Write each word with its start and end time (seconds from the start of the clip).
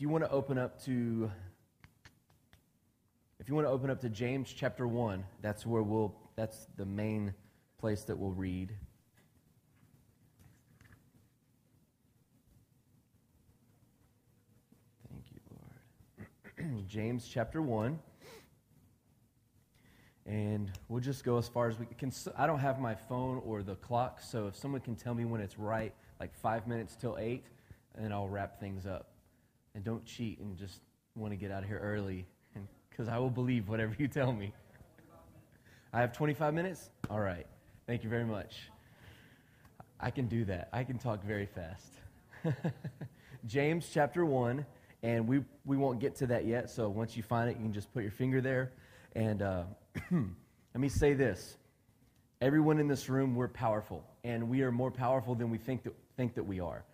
if 0.00 0.02
you 0.02 0.08
want 0.08 0.24
to 0.24 0.30
open 0.30 0.56
up 0.56 0.82
to 0.82 1.30
if 3.38 3.50
you 3.50 3.54
want 3.54 3.66
to 3.66 3.70
open 3.70 3.90
up 3.90 4.00
to 4.00 4.08
James 4.08 4.50
chapter 4.50 4.88
1, 4.88 5.22
that's 5.42 5.66
where 5.66 5.82
we'll 5.82 6.14
that's 6.36 6.68
the 6.78 6.86
main 6.86 7.34
place 7.78 8.04
that 8.04 8.16
we'll 8.16 8.32
read. 8.32 8.72
Thank 15.10 15.24
you, 15.34 15.40
Lord. 16.64 16.86
James 16.88 17.28
chapter 17.30 17.60
1. 17.60 17.98
And 20.24 20.72
we'll 20.88 21.02
just 21.02 21.24
go 21.24 21.36
as 21.36 21.46
far 21.46 21.68
as 21.68 21.78
we 21.78 21.84
can. 21.98 22.10
I 22.38 22.46
don't 22.46 22.60
have 22.60 22.80
my 22.80 22.94
phone 22.94 23.42
or 23.44 23.62
the 23.62 23.74
clock, 23.74 24.22
so 24.22 24.46
if 24.46 24.56
someone 24.56 24.80
can 24.80 24.96
tell 24.96 25.12
me 25.12 25.26
when 25.26 25.42
it's 25.42 25.58
right, 25.58 25.92
like 26.18 26.34
five 26.34 26.66
minutes 26.66 26.96
till 26.96 27.18
eight, 27.20 27.44
and 27.96 28.14
I'll 28.14 28.30
wrap 28.30 28.58
things 28.58 28.86
up. 28.86 29.09
And 29.74 29.84
don't 29.84 30.04
cheat 30.04 30.40
and 30.40 30.56
just 30.56 30.80
want 31.14 31.32
to 31.32 31.36
get 31.36 31.50
out 31.50 31.62
of 31.62 31.68
here 31.68 31.78
early, 31.78 32.26
because 32.90 33.08
I 33.08 33.18
will 33.18 33.30
believe 33.30 33.68
whatever 33.68 33.94
you 33.98 34.08
tell 34.08 34.32
me. 34.32 34.52
I 35.92 36.00
have 36.00 36.12
25 36.12 36.54
minutes? 36.54 36.90
All 37.08 37.20
right. 37.20 37.46
Thank 37.86 38.04
you 38.04 38.10
very 38.10 38.24
much. 38.24 38.70
I 39.98 40.10
can 40.10 40.28
do 40.28 40.44
that. 40.44 40.68
I 40.72 40.84
can 40.84 40.98
talk 40.98 41.24
very 41.24 41.46
fast. 41.46 41.92
James 43.46 43.88
chapter 43.92 44.24
1, 44.24 44.64
and 45.02 45.26
we, 45.26 45.40
we 45.64 45.76
won't 45.76 45.98
get 45.98 46.14
to 46.16 46.26
that 46.28 46.46
yet, 46.46 46.70
so 46.70 46.88
once 46.88 47.16
you 47.16 47.22
find 47.22 47.50
it, 47.50 47.56
you 47.56 47.62
can 47.62 47.72
just 47.72 47.92
put 47.92 48.02
your 48.02 48.12
finger 48.12 48.40
there. 48.40 48.72
And 49.14 49.42
uh, 49.42 49.64
let 50.10 50.80
me 50.80 50.88
say 50.88 51.14
this 51.14 51.56
everyone 52.40 52.78
in 52.78 52.88
this 52.88 53.08
room, 53.08 53.34
we're 53.34 53.48
powerful, 53.48 54.04
and 54.24 54.48
we 54.48 54.62
are 54.62 54.72
more 54.72 54.90
powerful 54.90 55.34
than 55.34 55.50
we 55.50 55.58
think 55.58 55.82
that, 55.82 55.94
think 56.16 56.34
that 56.34 56.44
we 56.44 56.60
are. 56.60 56.84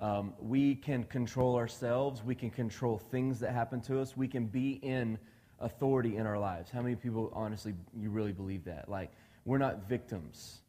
Um, 0.00 0.32
we 0.40 0.74
can 0.74 1.04
control 1.04 1.56
ourselves, 1.56 2.24
we 2.24 2.34
can 2.34 2.50
control 2.50 2.96
things 2.96 3.38
that 3.40 3.52
happen 3.52 3.82
to 3.82 4.00
us, 4.00 4.16
we 4.16 4.28
can 4.28 4.46
be 4.46 4.72
in 4.82 5.18
authority 5.58 6.16
in 6.16 6.26
our 6.26 6.38
lives. 6.38 6.70
How 6.70 6.80
many 6.80 6.96
people, 6.96 7.30
honestly, 7.34 7.74
you 7.94 8.08
really 8.08 8.32
believe 8.32 8.64
that? 8.64 8.88
Like, 8.88 9.12
we're 9.44 9.58
not 9.58 9.88
victims, 9.88 10.62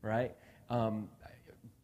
right? 0.00 0.34
Um, 0.70 1.08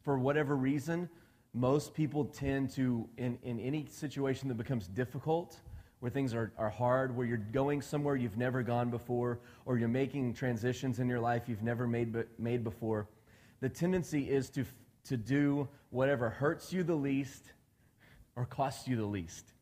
for 0.02 0.18
whatever 0.18 0.56
reason, 0.56 1.10
most 1.52 1.94
people 1.94 2.24
tend 2.24 2.70
to, 2.70 3.06
in, 3.18 3.38
in 3.42 3.60
any 3.60 3.86
situation 3.90 4.48
that 4.48 4.56
becomes 4.56 4.88
difficult, 4.88 5.60
where 6.00 6.10
things 6.10 6.34
are, 6.34 6.52
are 6.58 6.70
hard, 6.70 7.14
where 7.14 7.26
you're 7.26 7.36
going 7.36 7.80
somewhere 7.80 8.16
you've 8.16 8.36
never 8.36 8.62
gone 8.62 8.90
before, 8.90 9.40
or 9.66 9.78
you're 9.78 9.88
making 9.88 10.34
transitions 10.34 11.00
in 11.00 11.08
your 11.08 11.20
life 11.20 11.44
you've 11.48 11.62
never 11.62 11.86
made, 11.86 12.16
made 12.38 12.64
before, 12.64 13.08
the 13.60 13.68
tendency 13.68 14.30
is 14.30 14.50
to, 14.50 14.64
to 15.04 15.16
do 15.16 15.68
whatever 15.94 16.28
hurts 16.28 16.72
you 16.72 16.82
the 16.82 16.94
least 16.94 17.44
or 18.34 18.44
costs 18.44 18.88
you 18.88 18.96
the 18.96 19.06
least. 19.06 19.52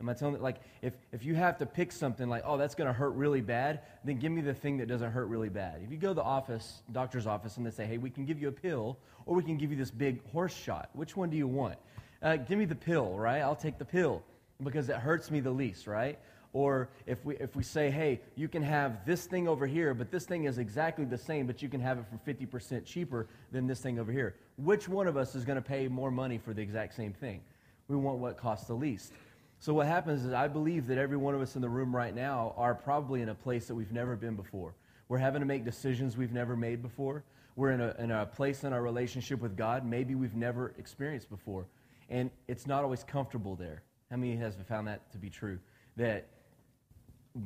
Am 0.00 0.08
I 0.08 0.12
telling 0.12 0.34
you? 0.34 0.40
Like, 0.40 0.56
if, 0.82 0.92
if 1.12 1.24
you 1.24 1.36
have 1.36 1.56
to 1.58 1.66
pick 1.66 1.92
something 1.92 2.28
like, 2.28 2.42
oh, 2.44 2.58
that's 2.58 2.74
to 2.74 2.92
hurt 2.92 3.14
really 3.14 3.40
bad, 3.40 3.80
then 4.04 4.18
give 4.18 4.32
me 4.32 4.42
the 4.42 4.52
thing 4.52 4.76
that 4.78 4.88
doesn't 4.88 5.12
hurt 5.12 5.26
really 5.26 5.48
bad. 5.48 5.80
If 5.84 5.90
you 5.90 5.96
go 5.96 6.08
to 6.08 6.14
the 6.14 6.22
office, 6.22 6.82
doctor's 6.92 7.26
office, 7.26 7.56
and 7.56 7.64
they 7.64 7.70
say, 7.70 7.86
hey, 7.86 7.96
we 7.96 8.10
can 8.10 8.26
give 8.26 8.42
you 8.42 8.48
a 8.48 8.52
pill, 8.52 8.98
or 9.24 9.36
we 9.36 9.42
can 9.42 9.56
give 9.56 9.70
you 9.70 9.76
this 9.76 9.90
big 9.90 10.20
horse 10.32 10.54
shot, 10.54 10.90
which 10.92 11.16
one 11.16 11.30
do 11.30 11.36
you 11.36 11.46
want? 11.46 11.78
Uh, 12.22 12.36
give 12.36 12.58
me 12.58 12.64
the 12.64 12.74
pill, 12.74 13.16
right? 13.16 13.40
I'll 13.40 13.56
take 13.56 13.78
the 13.78 13.84
pill 13.84 14.22
because 14.62 14.88
it 14.88 14.96
hurts 14.96 15.30
me 15.30 15.40
the 15.40 15.50
least, 15.50 15.86
right? 15.86 16.18
Or 16.56 16.88
if 17.04 17.22
we, 17.22 17.36
if 17.36 17.54
we 17.54 17.62
say, 17.62 17.90
hey, 17.90 18.18
you 18.34 18.48
can 18.48 18.62
have 18.62 19.04
this 19.04 19.26
thing 19.26 19.46
over 19.46 19.66
here, 19.66 19.92
but 19.92 20.10
this 20.10 20.24
thing 20.24 20.44
is 20.44 20.56
exactly 20.56 21.04
the 21.04 21.18
same, 21.18 21.46
but 21.46 21.60
you 21.60 21.68
can 21.68 21.82
have 21.82 21.98
it 21.98 22.06
for 22.06 22.16
50% 22.32 22.86
cheaper 22.86 23.26
than 23.52 23.66
this 23.66 23.80
thing 23.80 23.98
over 23.98 24.10
here. 24.10 24.36
Which 24.56 24.88
one 24.88 25.06
of 25.06 25.18
us 25.18 25.34
is 25.34 25.44
going 25.44 25.56
to 25.56 25.62
pay 25.62 25.86
more 25.86 26.10
money 26.10 26.38
for 26.38 26.54
the 26.54 26.62
exact 26.62 26.94
same 26.94 27.12
thing? 27.12 27.42
We 27.88 27.96
want 27.96 28.20
what 28.20 28.38
costs 28.38 28.68
the 28.68 28.74
least. 28.74 29.12
So 29.58 29.74
what 29.74 29.86
happens 29.86 30.24
is 30.24 30.32
I 30.32 30.48
believe 30.48 30.86
that 30.86 30.96
every 30.96 31.18
one 31.18 31.34
of 31.34 31.42
us 31.42 31.56
in 31.56 31.60
the 31.60 31.68
room 31.68 31.94
right 31.94 32.14
now 32.14 32.54
are 32.56 32.74
probably 32.74 33.20
in 33.20 33.28
a 33.28 33.34
place 33.34 33.66
that 33.66 33.74
we've 33.74 33.92
never 33.92 34.16
been 34.16 34.34
before. 34.34 34.74
We're 35.08 35.18
having 35.18 35.40
to 35.40 35.46
make 35.46 35.62
decisions 35.62 36.16
we've 36.16 36.32
never 36.32 36.56
made 36.56 36.80
before. 36.80 37.22
We're 37.54 37.72
in 37.72 37.82
a, 37.82 37.94
in 37.98 38.10
a 38.12 38.24
place 38.24 38.64
in 38.64 38.72
our 38.72 38.80
relationship 38.80 39.42
with 39.42 39.58
God 39.58 39.84
maybe 39.84 40.14
we've 40.14 40.34
never 40.34 40.72
experienced 40.78 41.28
before. 41.28 41.66
And 42.08 42.30
it's 42.48 42.66
not 42.66 42.82
always 42.82 43.04
comfortable 43.04 43.56
there. 43.56 43.82
How 44.10 44.16
many 44.16 44.36
has 44.36 44.54
found 44.66 44.88
that 44.88 45.12
to 45.12 45.18
be 45.18 45.28
true? 45.28 45.58
That 45.98 46.28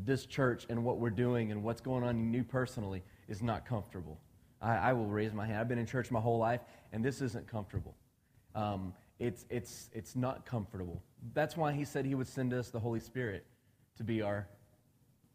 this 0.04 0.26
church 0.26 0.66
and 0.68 0.84
what 0.84 0.98
we're 0.98 1.10
doing 1.10 1.50
and 1.50 1.62
what's 1.62 1.80
going 1.80 2.04
on 2.04 2.16
in 2.16 2.32
you 2.32 2.44
personally 2.44 3.02
is 3.28 3.42
not 3.42 3.66
comfortable. 3.66 4.20
I, 4.62 4.76
I, 4.76 4.92
will 4.92 5.06
raise 5.06 5.32
my 5.32 5.46
hand. 5.46 5.58
I've 5.58 5.68
been 5.68 5.78
in 5.78 5.86
church 5.86 6.10
my 6.10 6.20
whole 6.20 6.38
life, 6.38 6.60
and 6.92 7.04
this 7.04 7.20
isn't 7.22 7.46
comfortable. 7.46 7.94
Um, 8.54 8.92
it's, 9.18 9.46
it's, 9.50 9.90
it's 9.92 10.16
not 10.16 10.46
comfortable. 10.46 11.02
That's 11.34 11.56
why 11.56 11.72
he 11.72 11.84
said 11.84 12.04
he 12.04 12.14
would 12.14 12.28
send 12.28 12.52
us 12.52 12.70
the 12.70 12.80
Holy 12.80 13.00
Spirit 13.00 13.44
to 13.96 14.04
be 14.04 14.22
our 14.22 14.48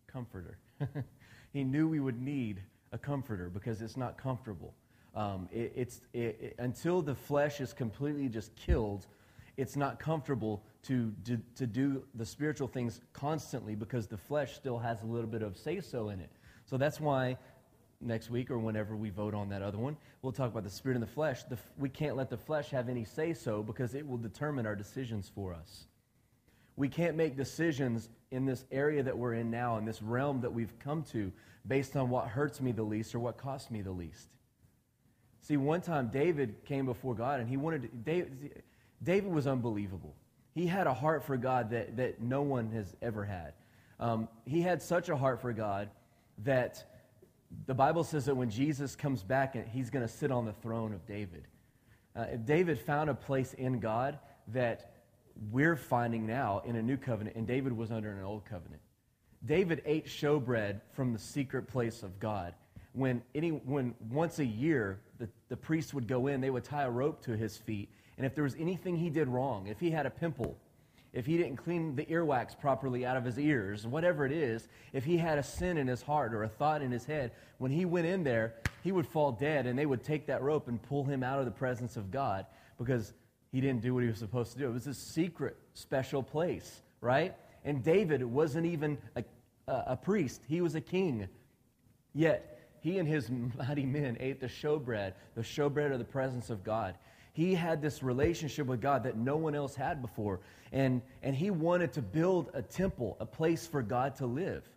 comforter. 0.08 0.58
he 1.54 1.64
knew 1.64 1.88
we 1.88 2.00
would 2.00 2.22
need 2.22 2.62
a 2.92 2.98
comforter 2.98 3.50
because 3.50 3.82
it's 3.82 3.98
not 3.98 4.18
comfortable. 4.18 4.74
Um, 5.16 5.50
it, 5.52 5.72
it's, 5.76 6.02
it, 6.14 6.40
it, 6.42 6.56
until 6.60 7.02
the 7.02 7.16
flesh 7.16 7.62
is 7.62 7.74
completely 7.74 8.28
just 8.28 8.56
killed, 8.56 9.08
it's 9.58 9.76
not 9.76 10.00
comfortable 10.00 10.64
to, 10.88 11.14
to, 11.26 11.40
to 11.56 11.66
do 11.66 12.04
the 12.14 12.26
spiritual 12.26 12.68
things 12.68 13.02
constantly 13.14 13.76
because 13.76 14.08
the 14.08 14.18
flesh 14.18 14.56
still 14.56 14.78
has 14.78 15.02
a 15.02 15.06
little 15.06 15.30
bit 15.30 15.42
of 15.42 15.58
say 15.58 15.82
so 15.82 16.10
in 16.10 16.20
it. 16.20 16.30
So 16.66 16.78
that's 16.78 17.00
why 17.00 17.38
next 18.02 18.30
week 18.30 18.52
or 18.52 18.60
whenever 18.60 18.96
we 18.96 19.10
vote 19.10 19.34
on 19.34 19.50
that 19.50 19.62
other 19.62 19.78
one, 19.78 19.98
we'll 20.22 20.32
talk 20.32 20.52
about 20.52 20.64
the 20.64 20.70
spirit 20.70 20.96
and 20.96 21.04
the 21.04 21.12
flesh. 21.12 21.44
The, 21.44 21.58
we 21.78 21.90
can't 21.90 22.16
let 22.16 22.30
the 22.30 22.38
flesh 22.38 22.70
have 22.70 22.90
any 22.90 23.04
say 23.04 23.34
so 23.34 23.64
because 23.64 23.96
it 23.96 24.08
will 24.08 24.18
determine 24.18 24.66
our 24.66 24.76
decisions 24.76 25.32
for 25.34 25.54
us. 25.54 25.86
We 26.76 26.90
can't 26.90 27.16
make 27.16 27.38
decisions 27.38 28.10
in 28.32 28.46
this 28.46 28.66
area 28.72 29.02
that 29.02 29.18
we're 29.18 29.34
in 29.34 29.50
now, 29.50 29.78
in 29.78 29.86
this 29.86 30.02
realm 30.02 30.42
that 30.42 30.54
we've 30.54 30.78
come 30.78 31.04
to, 31.12 31.32
based 31.68 31.96
on 31.96 32.10
what 32.10 32.28
hurts 32.28 32.62
me 32.62 32.74
the 32.74 32.84
least 32.84 33.16
or 33.16 33.20
what 33.20 33.38
costs 33.38 33.72
me 33.72 33.82
the 33.82 33.92
least. 33.92 34.28
See, 35.42 35.58
one 35.58 35.82
time 35.82 36.10
David 36.12 36.66
came 36.66 36.86
before 36.86 37.16
God 37.16 37.40
and 37.40 37.48
he 37.48 37.56
wanted 37.56 37.84
to, 37.84 37.88
David, 37.88 38.64
David 39.02 39.32
was 39.32 39.48
unbelievable. 39.48 40.16
He 40.56 40.66
had 40.66 40.88
a 40.88 40.94
heart 40.94 41.24
for 41.26 41.36
God 41.38 41.70
that, 41.72 41.98
that 41.98 42.22
no 42.22 42.42
one 42.42 42.72
has 42.72 42.96
ever 43.02 43.26
had. 43.26 43.54
Um, 44.00 44.30
he 44.46 44.62
had 44.62 44.82
such 44.82 45.10
a 45.10 45.16
heart 45.16 45.42
for 45.42 45.54
God 45.54 45.90
that 46.44 46.84
the 47.68 47.74
Bible 47.74 48.04
says 48.04 48.26
that 48.26 48.36
when 48.36 48.50
Jesus 48.50 48.96
comes 48.96 49.22
back, 49.22 49.56
he's 49.70 49.90
going 49.90 50.06
to 50.06 50.12
sit 50.12 50.32
on 50.32 50.46
the 50.46 50.54
throne 50.54 50.94
of 50.94 51.06
David. 51.06 51.48
Uh, 52.16 52.26
David 52.46 52.80
found 52.80 53.10
a 53.10 53.14
place 53.14 53.54
in 53.54 53.80
God 53.80 54.18
that 54.50 54.94
we're 55.52 55.76
finding 55.76 56.26
now 56.26 56.62
in 56.66 56.78
a 56.78 56.82
new 56.82 56.98
covenant, 56.98 57.36
and 57.36 57.46
David 57.46 57.74
was 57.74 57.92
under 57.92 58.12
an 58.12 58.24
old 58.24 58.46
covenant. 58.46 58.82
David 59.46 59.82
ate 59.86 60.08
showbread 60.08 60.80
from 60.94 61.12
the 61.12 61.20
secret 61.20 61.68
place 61.68 62.02
of 62.02 62.20
God. 62.20 62.54
When, 62.96 63.22
any, 63.36 63.50
when 63.50 63.94
once 64.10 64.40
a 64.40 64.46
year 64.46 65.02
the, 65.20 65.30
the 65.50 65.58
priest 65.58 65.94
would 65.94 66.08
go 66.08 66.28
in, 66.28 66.42
they 66.42 66.50
would 66.50 66.64
tie 66.64 66.84
a 66.84 66.90
rope 66.90 67.22
to 67.26 67.36
his 67.36 67.58
feet, 67.58 67.90
and 68.18 68.26
if 68.26 68.34
there 68.34 68.44
was 68.44 68.56
anything 68.58 68.96
he 68.96 69.10
did 69.10 69.28
wrong, 69.28 69.68
if 69.68 69.80
he 69.80 69.92
had 69.92 70.06
a 70.06 70.10
pimple, 70.10 70.58
if 71.12 71.26
he 71.26 71.38
didn't 71.38 71.58
clean 71.58 71.96
the 71.96 72.06
earwax 72.06 72.60
properly 72.60 73.06
out 73.06 73.18
of 73.18 73.24
his 73.24 73.38
ears, 73.38 73.86
whatever 73.86 74.26
it 74.26 74.32
is, 74.32 74.68
if 74.94 75.06
he 75.06 75.18
had 75.18 75.38
a 75.38 75.44
sin 75.44 75.78
in 75.78 75.88
his 75.88 76.02
heart 76.02 76.34
or 76.34 76.44
a 76.44 76.50
thought 76.50 76.82
in 76.82 76.92
his 76.92 77.06
head, 77.06 77.32
when 77.58 77.72
he 77.72 77.86
went 77.86 78.06
in 78.06 78.24
there, 78.24 78.56
he 78.84 78.92
would 78.92 79.08
fall 79.08 79.32
dead 79.32 79.66
and 79.66 79.80
they 79.80 79.86
would 79.86 80.04
take 80.04 80.28
that 80.28 80.42
rope 80.42 80.68
and 80.68 80.82
pull 80.84 81.04
him 81.04 81.24
out 81.24 81.40
of 81.40 81.46
the 81.46 81.52
presence 81.52 81.96
of 81.96 82.12
God 82.12 82.46
because 82.78 83.14
he 83.52 83.62
didn't 83.62 83.82
do 83.82 83.94
what 83.94 84.04
he 84.04 84.10
was 84.10 84.20
supposed 84.20 84.52
to 84.54 84.58
do. 84.58 84.70
It 84.70 84.74
was 84.74 84.88
a 84.88 84.94
secret, 84.94 85.56
special 85.74 86.22
place, 86.22 86.82
right? 87.00 87.34
And 87.64 87.82
David 87.82 88.22
wasn't 88.24 88.66
even 88.66 88.98
a, 89.16 89.24
a 89.68 89.96
priest, 89.98 90.44
he 90.48 90.60
was 90.60 90.76
a 90.76 90.82
king. 90.82 91.30
Yet, 92.14 92.55
he 92.86 93.00
and 93.00 93.08
his 93.08 93.32
mighty 93.58 93.84
men 93.84 94.16
ate 94.20 94.40
the 94.40 94.48
showbread, 94.48 95.14
the 95.34 95.42
showbread 95.42 95.92
of 95.92 95.98
the 95.98 96.06
presence 96.06 96.52
of 96.52 96.64
God. 96.64 96.96
He 97.34 97.56
had 97.56 97.82
this 97.82 98.04
relationship 98.04 98.68
with 98.68 98.80
God 98.80 99.04
that 99.04 99.18
no 99.18 99.38
one 99.38 99.56
else 99.56 99.74
had 99.74 100.04
before. 100.04 100.40
And, 100.72 101.02
and 101.24 101.36
he 101.36 101.50
wanted 101.50 101.94
to 101.94 102.04
build 102.04 102.52
a 102.54 102.62
temple, 102.62 103.18
a 103.20 103.26
place 103.26 103.66
for 103.66 103.82
God 103.82 104.16
to 104.18 104.28
live. 104.28 104.70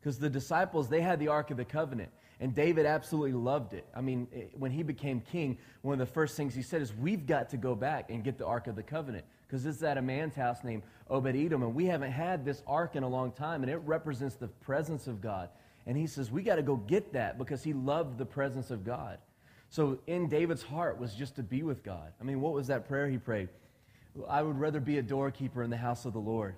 Because 0.00 0.18
the 0.18 0.28
disciples, 0.28 0.88
they 0.88 1.00
had 1.00 1.20
the 1.20 1.28
Ark 1.28 1.52
of 1.52 1.56
the 1.56 1.64
Covenant. 1.64 2.10
And 2.40 2.56
David 2.56 2.86
absolutely 2.86 3.34
loved 3.34 3.72
it. 3.72 3.86
I 3.94 4.00
mean, 4.00 4.26
it, 4.32 4.50
when 4.58 4.72
he 4.72 4.82
became 4.82 5.20
king, 5.20 5.58
one 5.82 5.92
of 5.92 6.00
the 6.00 6.12
first 6.12 6.36
things 6.36 6.56
he 6.56 6.62
said 6.62 6.82
is, 6.82 6.92
We've 6.92 7.24
got 7.24 7.50
to 7.50 7.56
go 7.56 7.76
back 7.76 8.10
and 8.10 8.24
get 8.24 8.36
the 8.36 8.46
Ark 8.46 8.66
of 8.66 8.74
the 8.74 8.82
Covenant. 8.82 9.24
Because 9.46 9.64
it's 9.64 9.82
at 9.84 9.96
a 9.96 10.02
man's 10.02 10.34
house 10.34 10.64
named 10.64 10.82
Obed 11.08 11.36
Edom. 11.36 11.62
And 11.62 11.72
we 11.72 11.86
haven't 11.86 12.12
had 12.12 12.44
this 12.44 12.64
Ark 12.66 12.96
in 12.96 13.04
a 13.04 13.08
long 13.08 13.30
time. 13.30 13.62
And 13.62 13.70
it 13.70 13.80
represents 13.84 14.34
the 14.34 14.48
presence 14.48 15.06
of 15.06 15.20
God. 15.20 15.50
And 15.88 15.96
he 15.96 16.06
says, 16.06 16.30
We 16.30 16.42
got 16.42 16.56
to 16.56 16.62
go 16.62 16.76
get 16.76 17.14
that 17.14 17.38
because 17.38 17.64
he 17.64 17.72
loved 17.72 18.18
the 18.18 18.26
presence 18.26 18.70
of 18.70 18.84
God. 18.84 19.18
So 19.70 19.98
in 20.06 20.28
David's 20.28 20.62
heart 20.62 21.00
was 21.00 21.14
just 21.14 21.36
to 21.36 21.42
be 21.42 21.62
with 21.62 21.82
God. 21.82 22.12
I 22.20 22.24
mean, 22.24 22.40
what 22.40 22.52
was 22.52 22.68
that 22.68 22.86
prayer 22.86 23.08
he 23.08 23.16
prayed? 23.16 23.48
I 24.28 24.42
would 24.42 24.58
rather 24.60 24.80
be 24.80 24.98
a 24.98 25.02
doorkeeper 25.02 25.62
in 25.62 25.70
the 25.70 25.76
house 25.76 26.04
of 26.04 26.12
the 26.12 26.20
Lord 26.20 26.56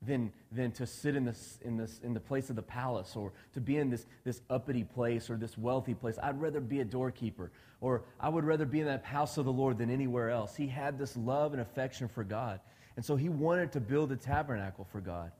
than, 0.00 0.32
than 0.50 0.72
to 0.72 0.86
sit 0.86 1.16
in, 1.16 1.24
this, 1.24 1.58
in, 1.62 1.76
this, 1.76 2.00
in 2.02 2.14
the 2.14 2.20
place 2.20 2.50
of 2.50 2.56
the 2.56 2.62
palace 2.62 3.14
or 3.14 3.32
to 3.54 3.60
be 3.60 3.76
in 3.76 3.90
this, 3.90 4.06
this 4.24 4.40
uppity 4.50 4.84
place 4.84 5.28
or 5.28 5.36
this 5.36 5.56
wealthy 5.56 5.94
place. 5.94 6.18
I'd 6.22 6.40
rather 6.40 6.60
be 6.60 6.80
a 6.80 6.84
doorkeeper 6.84 7.52
or 7.80 8.04
I 8.20 8.28
would 8.28 8.44
rather 8.44 8.64
be 8.64 8.80
in 8.80 8.86
that 8.86 9.04
house 9.04 9.36
of 9.36 9.44
the 9.44 9.52
Lord 9.52 9.78
than 9.78 9.90
anywhere 9.90 10.30
else. 10.30 10.56
He 10.56 10.66
had 10.66 10.98
this 10.98 11.16
love 11.16 11.52
and 11.52 11.60
affection 11.60 12.08
for 12.08 12.24
God. 12.24 12.60
And 12.96 13.04
so 13.04 13.16
he 13.16 13.28
wanted 13.28 13.72
to 13.72 13.80
build 13.80 14.12
a 14.12 14.16
tabernacle 14.16 14.86
for 14.90 15.00
God. 15.00 15.32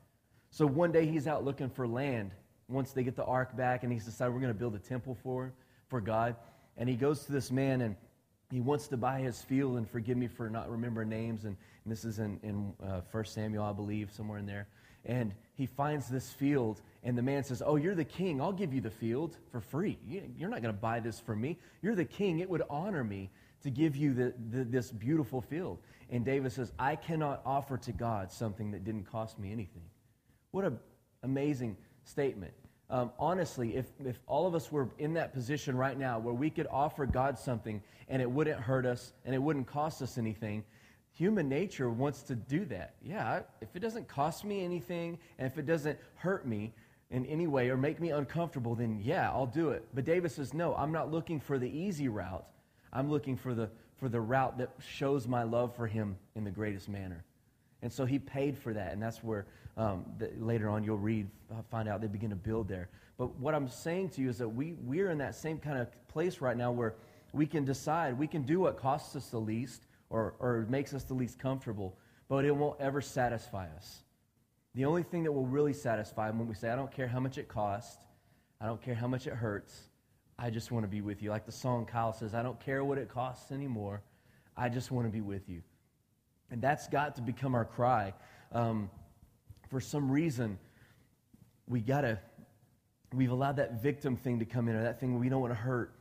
So 0.51 0.67
one 0.67 0.91
day 0.91 1.05
he's 1.05 1.27
out 1.27 1.43
looking 1.43 1.69
for 1.69 1.87
land 1.87 2.31
once 2.73 2.91
they 2.91 3.03
get 3.03 3.15
the 3.15 3.25
ark 3.25 3.55
back 3.55 3.83
and 3.83 3.91
he's 3.91 4.05
decided 4.05 4.33
we're 4.33 4.41
going 4.41 4.53
to 4.53 4.59
build 4.59 4.75
a 4.75 4.79
temple 4.79 5.15
for, 5.23 5.53
for 5.87 6.01
God. 6.01 6.35
And 6.77 6.89
he 6.89 6.95
goes 6.95 7.25
to 7.25 7.31
this 7.31 7.51
man 7.51 7.81
and 7.81 7.95
he 8.51 8.59
wants 8.59 8.87
to 8.89 8.97
buy 8.97 9.19
his 9.19 9.41
field 9.41 9.77
and 9.77 9.89
forgive 9.89 10.17
me 10.17 10.27
for 10.27 10.49
not 10.49 10.69
remembering 10.69 11.09
names. 11.09 11.45
And, 11.45 11.55
and 11.83 11.91
this 11.91 12.05
is 12.05 12.19
in, 12.19 12.39
in 12.43 12.73
uh, 12.85 13.01
1 13.11 13.25
Samuel, 13.25 13.63
I 13.63 13.73
believe, 13.73 14.11
somewhere 14.11 14.39
in 14.39 14.45
there. 14.45 14.67
And 15.05 15.33
he 15.55 15.65
finds 15.65 16.07
this 16.07 16.31
field, 16.31 16.81
and 17.03 17.17
the 17.17 17.21
man 17.21 17.43
says, 17.43 17.61
Oh, 17.65 17.75
you're 17.75 17.95
the 17.95 18.05
king. 18.05 18.39
I'll 18.39 18.53
give 18.53 18.73
you 18.73 18.79
the 18.79 18.89
field 18.89 19.37
for 19.51 19.59
free. 19.59 19.97
You're 20.07 20.49
not 20.49 20.61
going 20.61 20.73
to 20.73 20.79
buy 20.79 21.01
this 21.01 21.19
from 21.19 21.41
me. 21.41 21.57
You're 21.81 21.95
the 21.95 22.05
king. 22.05 22.39
It 22.39 22.49
would 22.49 22.63
honor 22.69 23.03
me 23.03 23.29
to 23.63 23.69
give 23.69 23.95
you 23.95 24.13
the, 24.13 24.33
the, 24.51 24.63
this 24.63 24.91
beautiful 24.91 25.41
field. 25.41 25.79
And 26.09 26.23
David 26.23 26.51
says, 26.51 26.71
I 26.79 26.95
cannot 26.95 27.41
offer 27.45 27.77
to 27.77 27.91
God 27.91 28.31
something 28.31 28.71
that 28.71 28.83
didn't 28.83 29.11
cost 29.11 29.39
me 29.39 29.51
anything. 29.51 29.83
What 30.51 30.65
an 30.65 30.79
amazing 31.23 31.77
statement. 32.03 32.53
Um, 32.93 33.11
honestly, 33.17 33.75
if, 33.75 33.87
if 34.05 34.19
all 34.27 34.45
of 34.45 34.53
us 34.53 34.71
were 34.71 34.87
in 34.99 35.15
that 35.15 35.33
position 35.33 35.75
right 35.75 35.97
now 35.97 36.19
where 36.19 36.33
we 36.35 36.51
could 36.51 36.67
offer 36.69 37.07
God 37.07 37.39
something 37.39 37.81
and 38.07 38.21
it 38.21 38.29
wouldn't 38.29 38.59
hurt 38.59 38.85
us 38.85 39.13
and 39.25 39.33
it 39.33 39.39
wouldn't 39.39 39.65
cost 39.65 40.03
us 40.03 40.19
anything, 40.19 40.63
human 41.11 41.49
nature 41.49 41.89
wants 41.89 42.21
to 42.21 42.35
do 42.35 42.65
that. 42.65 42.93
Yeah, 43.03 43.41
if 43.61 43.75
it 43.75 43.79
doesn't 43.79 44.07
cost 44.07 44.45
me 44.45 44.63
anything 44.63 45.17
and 45.39 45.47
if 45.47 45.57
it 45.57 45.65
doesn't 45.65 45.97
hurt 46.13 46.45
me 46.45 46.71
in 47.09 47.25
any 47.25 47.47
way 47.47 47.71
or 47.71 47.77
make 47.77 47.99
me 47.99 48.11
uncomfortable, 48.11 48.75
then 48.75 49.01
yeah, 49.03 49.31
I'll 49.31 49.47
do 49.47 49.69
it. 49.69 49.87
But 49.95 50.05
David 50.05 50.31
says, 50.31 50.53
no, 50.53 50.75
I'm 50.75 50.91
not 50.91 51.11
looking 51.11 51.39
for 51.39 51.57
the 51.57 51.67
easy 51.67 52.09
route. 52.09 52.45
I'm 52.91 53.09
looking 53.09 53.35
for 53.35 53.55
the, 53.55 53.71
for 53.97 54.07
the 54.07 54.21
route 54.21 54.59
that 54.59 54.69
shows 54.87 55.27
my 55.27 55.41
love 55.41 55.75
for 55.75 55.87
him 55.87 56.15
in 56.35 56.43
the 56.43 56.51
greatest 56.51 56.89
manner. 56.89 57.23
And 57.81 57.91
so 57.91 58.05
he 58.05 58.19
paid 58.19 58.55
for 58.55 58.71
that, 58.73 58.93
and 58.93 59.01
that's 59.01 59.23
where 59.23 59.47
um, 59.77 60.05
later 60.37 60.69
on 60.69 60.83
you'll 60.83 60.97
read, 60.97 61.27
uh, 61.51 61.61
find 61.69 61.87
out 61.87 62.01
they 62.01 62.07
begin 62.07 62.29
to 62.29 62.35
build 62.35 62.67
there. 62.67 62.89
But 63.17 63.35
what 63.39 63.53
I'm 63.55 63.67
saying 63.67 64.09
to 64.09 64.21
you 64.21 64.29
is 64.29 64.37
that 64.39 64.49
we, 64.49 64.73
we're 64.81 65.11
in 65.11 65.17
that 65.19 65.35
same 65.35 65.59
kind 65.59 65.77
of 65.77 65.87
place 66.07 66.41
right 66.41 66.57
now 66.57 66.71
where 66.71 66.95
we 67.31 67.45
can 67.45 67.65
decide, 67.65 68.17
we 68.17 68.27
can 68.27 68.43
do 68.43 68.59
what 68.59 68.77
costs 68.77 69.15
us 69.15 69.29
the 69.29 69.39
least 69.39 69.87
or, 70.09 70.35
or 70.39 70.65
makes 70.69 70.93
us 70.93 71.03
the 71.03 71.13
least 71.13 71.39
comfortable, 71.39 71.97
but 72.29 72.45
it 72.45 72.55
won't 72.55 72.79
ever 72.79 73.01
satisfy 73.01 73.67
us. 73.75 74.03
The 74.75 74.85
only 74.85 75.03
thing 75.03 75.23
that 75.23 75.31
will 75.31 75.45
really 75.45 75.73
satisfy 75.73 76.29
when 76.29 76.47
we 76.47 76.55
say, 76.55 76.69
I 76.69 76.75
don't 76.75 76.91
care 76.91 77.07
how 77.07 77.19
much 77.19 77.37
it 77.37 77.47
costs, 77.47 77.97
I 78.61 78.65
don't 78.65 78.81
care 78.81 78.95
how 78.95 79.07
much 79.07 79.27
it 79.27 79.33
hurts, 79.33 79.89
I 80.37 80.49
just 80.49 80.71
want 80.71 80.83
to 80.83 80.87
be 80.87 81.01
with 81.01 81.21
you. 81.21 81.29
Like 81.29 81.45
the 81.45 81.51
song 81.51 81.85
Kyle 81.85 82.13
says, 82.13 82.33
I 82.33 82.41
don't 82.41 82.59
care 82.59 82.83
what 82.83 82.97
it 82.97 83.09
costs 83.09 83.51
anymore, 83.51 84.01
I 84.57 84.69
just 84.69 84.91
want 84.91 85.07
to 85.07 85.11
be 85.11 85.21
with 85.21 85.49
you. 85.49 85.61
And 86.49 86.61
that's 86.61 86.87
got 86.87 87.15
to 87.15 87.21
become 87.21 87.55
our 87.55 87.65
cry. 87.65 88.13
Um, 88.51 88.89
for 89.73 89.81
some 89.81 90.11
reason, 90.11 90.59
we 91.67 91.81
got 91.81 92.01
to, 92.01 92.19
we've 93.11 93.31
allowed 93.31 93.55
that 93.55 93.81
victim 93.81 94.15
thing 94.15 94.37
to 94.37 94.45
come 94.45 94.67
in, 94.67 94.75
or 94.75 94.83
that 94.83 94.99
thing 94.99 95.17
we 95.17 95.29
don't 95.29 95.41
want 95.41 95.51
to 95.51 95.59
hurt. 95.59 95.95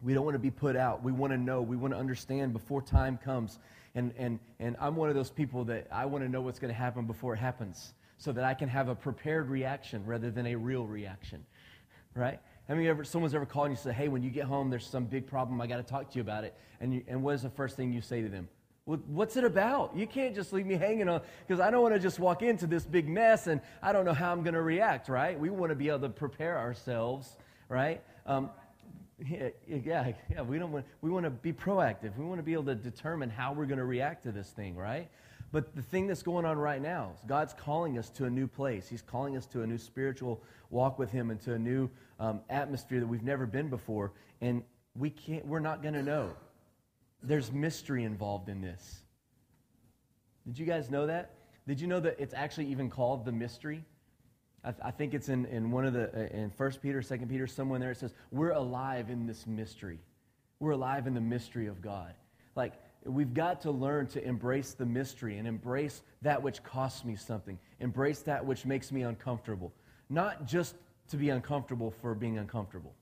We 0.00 0.14
don't 0.14 0.24
want 0.24 0.36
to 0.36 0.38
be 0.38 0.52
put 0.52 0.76
out. 0.76 1.02
We 1.02 1.10
want 1.10 1.32
to 1.32 1.36
know. 1.36 1.62
We 1.62 1.76
want 1.76 1.94
to 1.94 1.98
understand 1.98 2.52
before 2.52 2.80
time 2.80 3.18
comes. 3.18 3.58
And, 3.96 4.14
and, 4.16 4.38
and 4.60 4.76
I'm 4.80 4.94
one 4.94 5.08
of 5.08 5.16
those 5.16 5.30
people 5.30 5.64
that 5.64 5.88
I 5.90 6.06
want 6.06 6.22
to 6.22 6.30
know 6.30 6.42
what's 6.42 6.60
going 6.60 6.72
to 6.72 6.78
happen 6.78 7.06
before 7.06 7.34
it 7.34 7.38
happens 7.38 7.92
so 8.18 8.30
that 8.30 8.44
I 8.44 8.54
can 8.54 8.68
have 8.68 8.88
a 8.88 8.94
prepared 8.94 9.50
reaction 9.50 10.06
rather 10.06 10.30
than 10.30 10.46
a 10.46 10.54
real 10.54 10.86
reaction. 10.86 11.44
Right? 12.14 12.38
Have 12.68 12.80
you 12.80 12.88
ever, 12.88 13.02
someone's 13.02 13.34
ever 13.34 13.46
called 13.46 13.66
you 13.66 13.70
and 13.70 13.78
say, 13.80 13.92
hey, 13.92 14.06
when 14.06 14.22
you 14.22 14.30
get 14.30 14.44
home, 14.44 14.70
there's 14.70 14.86
some 14.86 15.06
big 15.06 15.26
problem. 15.26 15.60
I 15.60 15.66
got 15.66 15.78
to 15.78 15.82
talk 15.82 16.08
to 16.10 16.14
you 16.14 16.22
about 16.22 16.44
it. 16.44 16.54
And, 16.80 16.94
you, 16.94 17.02
and 17.08 17.20
what 17.20 17.34
is 17.34 17.42
the 17.42 17.50
first 17.50 17.74
thing 17.74 17.92
you 17.92 18.00
say 18.00 18.22
to 18.22 18.28
them? 18.28 18.48
What's 18.84 19.36
it 19.36 19.44
about? 19.44 19.96
You 19.96 20.08
can't 20.08 20.34
just 20.34 20.52
leave 20.52 20.66
me 20.66 20.74
hanging 20.74 21.08
on 21.08 21.20
because 21.46 21.60
I 21.60 21.70
don't 21.70 21.82
want 21.82 21.94
to 21.94 22.00
just 22.00 22.18
walk 22.18 22.42
into 22.42 22.66
this 22.66 22.84
big 22.84 23.08
mess 23.08 23.46
and 23.46 23.60
I 23.80 23.92
don't 23.92 24.04
know 24.04 24.12
how 24.12 24.32
I'm 24.32 24.42
going 24.42 24.54
to 24.54 24.62
react, 24.62 25.08
right? 25.08 25.38
We 25.38 25.50
want 25.50 25.70
to 25.70 25.76
be 25.76 25.88
able 25.88 26.00
to 26.00 26.08
prepare 26.08 26.58
ourselves, 26.58 27.36
right? 27.68 28.02
Um, 28.26 28.50
yeah, 29.24 29.50
yeah, 29.68 30.12
yeah, 30.28 30.42
we 30.42 30.58
don't 30.58 30.72
want, 30.72 30.84
we 31.00 31.10
want 31.10 31.24
to 31.24 31.30
be 31.30 31.52
proactive. 31.52 32.16
We 32.18 32.24
want 32.24 32.40
to 32.40 32.42
be 32.42 32.54
able 32.54 32.64
to 32.64 32.74
determine 32.74 33.30
how 33.30 33.52
we're 33.52 33.66
going 33.66 33.78
to 33.78 33.84
react 33.84 34.24
to 34.24 34.32
this 34.32 34.50
thing, 34.50 34.74
right? 34.74 35.08
But 35.52 35.76
the 35.76 35.82
thing 35.82 36.08
that's 36.08 36.22
going 36.22 36.44
on 36.44 36.58
right 36.58 36.82
now 36.82 37.12
is 37.14 37.22
God's 37.28 37.52
calling 37.52 37.98
us 37.98 38.10
to 38.10 38.24
a 38.24 38.30
new 38.30 38.48
place. 38.48 38.88
He's 38.88 39.02
calling 39.02 39.36
us 39.36 39.46
to 39.48 39.62
a 39.62 39.66
new 39.66 39.78
spiritual 39.78 40.42
walk 40.70 40.98
with 40.98 41.12
Him 41.12 41.30
and 41.30 41.40
to 41.42 41.54
a 41.54 41.58
new 41.58 41.88
um, 42.18 42.40
atmosphere 42.50 42.98
that 42.98 43.06
we've 43.06 43.22
never 43.22 43.46
been 43.46 43.68
before. 43.68 44.12
And 44.40 44.64
we 44.96 45.10
can't, 45.10 45.46
we're 45.46 45.60
not 45.60 45.82
going 45.82 45.94
to 45.94 46.02
know 46.02 46.32
there's 47.22 47.52
mystery 47.52 48.04
involved 48.04 48.48
in 48.48 48.60
this. 48.60 49.02
Did 50.46 50.58
you 50.58 50.66
guys 50.66 50.90
know 50.90 51.06
that? 51.06 51.34
Did 51.66 51.80
you 51.80 51.86
know 51.86 52.00
that 52.00 52.16
it's 52.18 52.34
actually 52.34 52.66
even 52.66 52.90
called 52.90 53.24
the 53.24 53.32
mystery? 53.32 53.84
I, 54.64 54.70
th- 54.70 54.82
I 54.84 54.90
think 54.90 55.14
it's 55.14 55.28
in, 55.28 55.46
in 55.46 55.70
one 55.70 55.84
of 55.84 55.92
the, 55.92 56.12
uh, 56.14 56.36
in 56.36 56.52
1 56.56 56.70
Peter, 56.82 57.02
2 57.02 57.18
Peter, 57.26 57.46
somewhere 57.46 57.78
there, 57.78 57.90
it 57.90 57.98
says, 57.98 58.14
we're 58.30 58.50
alive 58.50 59.10
in 59.10 59.26
this 59.26 59.46
mystery. 59.46 59.98
We're 60.60 60.72
alive 60.72 61.06
in 61.06 61.14
the 61.14 61.20
mystery 61.20 61.66
of 61.66 61.82
God. 61.82 62.14
Like, 62.54 62.74
we've 63.04 63.34
got 63.34 63.62
to 63.62 63.70
learn 63.70 64.06
to 64.08 64.24
embrace 64.24 64.74
the 64.74 64.86
mystery 64.86 65.38
and 65.38 65.48
embrace 65.48 66.02
that 66.22 66.42
which 66.42 66.62
costs 66.62 67.04
me 67.04 67.16
something, 67.16 67.58
embrace 67.80 68.20
that 68.20 68.44
which 68.44 68.64
makes 68.64 68.92
me 68.92 69.02
uncomfortable. 69.02 69.72
Not 70.08 70.46
just 70.46 70.76
to 71.08 71.16
be 71.16 71.30
uncomfortable 71.30 71.90
for 71.90 72.14
being 72.14 72.38
uncomfortable, 72.38 72.94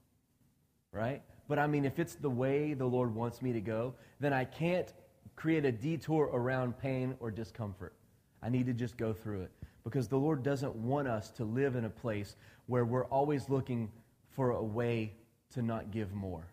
right? 0.93 1.23
But 1.51 1.59
I 1.59 1.67
mean, 1.67 1.85
if 1.85 1.99
it's 1.99 2.15
the 2.15 2.31
way 2.31 2.75
the 2.75 2.87
Lord 2.87 3.13
wants 3.13 3.43
me 3.43 3.53
to 3.55 3.61
go, 3.61 3.95
then 4.21 4.33
I 4.33 4.45
can't 4.45 4.95
create 5.35 5.65
a 5.65 5.73
detour 5.73 6.31
around 6.33 6.79
pain 6.79 7.17
or 7.19 7.33
discomfort. 7.33 7.93
I 8.41 8.49
need 8.49 8.67
to 8.67 8.73
just 8.73 8.97
go 8.97 9.13
through 9.13 9.41
it 9.41 9.51
because 9.83 10.07
the 10.07 10.17
Lord 10.17 10.45
doesn't 10.45 10.77
want 10.77 11.09
us 11.09 11.29
to 11.31 11.45
live 11.45 11.75
in 11.75 11.87
a 11.87 11.91
place 11.91 12.37
where 12.67 12.85
we're 12.85 13.07
always 13.07 13.49
looking 13.49 13.91
for 14.29 14.53
a 14.53 14.63
way 14.63 15.15
to 15.55 15.61
not 15.61 15.91
give 15.91 16.15
more. 16.15 16.47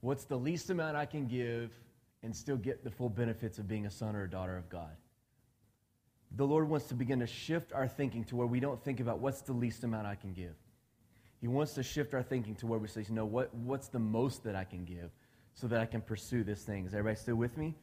What's 0.00 0.24
the 0.24 0.36
least 0.36 0.68
amount 0.68 0.96
I 0.96 1.06
can 1.06 1.28
give 1.28 1.70
and 2.24 2.34
still 2.34 2.56
get 2.56 2.82
the 2.82 2.90
full 2.90 3.08
benefits 3.08 3.60
of 3.60 3.68
being 3.68 3.86
a 3.86 3.90
son 3.90 4.16
or 4.16 4.24
a 4.24 4.28
daughter 4.28 4.56
of 4.56 4.68
God? 4.68 4.96
The 6.34 6.44
Lord 6.44 6.68
wants 6.68 6.86
to 6.86 6.94
begin 6.94 7.20
to 7.20 7.26
shift 7.28 7.72
our 7.72 7.86
thinking 7.86 8.24
to 8.24 8.34
where 8.34 8.48
we 8.48 8.58
don't 8.58 8.82
think 8.82 8.98
about 8.98 9.20
what's 9.20 9.42
the 9.42 9.52
least 9.52 9.84
amount 9.84 10.08
I 10.08 10.16
can 10.16 10.32
give. 10.32 10.56
He 11.42 11.48
wants 11.48 11.74
to 11.74 11.82
shift 11.82 12.14
our 12.14 12.22
thinking 12.22 12.54
to 12.56 12.68
where 12.68 12.78
we 12.78 12.86
say, 12.86 13.04
you 13.06 13.14
know, 13.16 13.24
what, 13.24 13.52
what's 13.52 13.88
the 13.88 13.98
most 13.98 14.44
that 14.44 14.54
I 14.54 14.62
can 14.62 14.84
give 14.84 15.10
so 15.54 15.66
that 15.66 15.80
I 15.80 15.86
can 15.86 16.00
pursue 16.00 16.44
this 16.44 16.62
thing? 16.62 16.86
Is 16.86 16.94
everybody 16.94 17.16
still 17.16 17.34
with 17.34 17.56
me? 17.58 17.74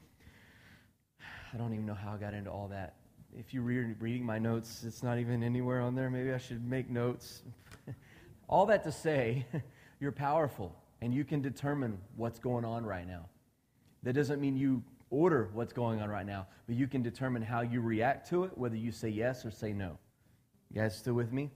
I 1.54 1.58
don't 1.58 1.74
even 1.74 1.86
know 1.86 1.94
how 1.94 2.14
I 2.14 2.18
got 2.18 2.34
into 2.34 2.50
all 2.50 2.70
that. 2.70 2.96
If 3.38 3.54
you're 3.54 3.64
re- 3.64 3.96
reading 4.00 4.26
my 4.26 4.40
notes, 4.40 4.86
it's 4.88 5.04
not 5.04 5.20
even 5.20 5.44
anywhere 5.44 5.82
on 5.82 5.94
there. 5.94 6.10
Maybe 6.10 6.32
I 6.32 6.38
should 6.38 6.66
make 6.66 6.90
notes. 6.90 7.44
all 8.48 8.66
that 8.68 8.82
to 8.86 8.94
say, 8.94 9.46
you're 10.00 10.14
powerful 10.14 10.74
and 11.02 11.14
you 11.14 11.26
can 11.26 11.42
determine 11.42 11.98
what's 12.16 12.40
going 12.40 12.64
on 12.64 12.86
right 12.86 13.06
now. 13.06 13.26
That 14.04 14.14
doesn't 14.14 14.40
mean 14.40 14.56
you 14.56 14.82
order 15.10 15.50
what's 15.52 15.74
going 15.74 16.02
on 16.02 16.08
right 16.10 16.26
now, 16.26 16.48
but 16.66 16.78
you 16.78 16.88
can 16.88 17.02
determine 17.02 17.42
how 17.42 17.60
you 17.60 17.82
react 17.82 18.30
to 18.30 18.46
it, 18.46 18.58
whether 18.58 18.78
you 18.78 18.94
say 18.94 19.10
yes 19.10 19.46
or 19.46 19.52
say 19.52 19.74
no. 19.74 19.98
You 20.72 20.82
guys 20.82 20.98
still 20.98 21.16
with 21.16 21.34
me? 21.34 21.50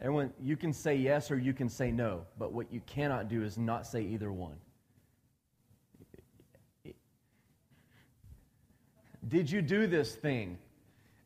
Everyone, 0.00 0.32
you 0.42 0.56
can 0.56 0.72
say 0.72 0.96
yes 0.96 1.30
or 1.30 1.38
you 1.38 1.52
can 1.52 1.68
say 1.68 1.90
no, 1.90 2.22
but 2.38 2.52
what 2.52 2.72
you 2.72 2.80
cannot 2.86 3.28
do 3.28 3.42
is 3.42 3.56
not 3.56 3.86
say 3.86 4.02
either 4.02 4.30
one. 4.32 4.56
Did 9.26 9.50
you 9.50 9.62
do 9.62 9.86
this 9.86 10.14
thing? 10.14 10.58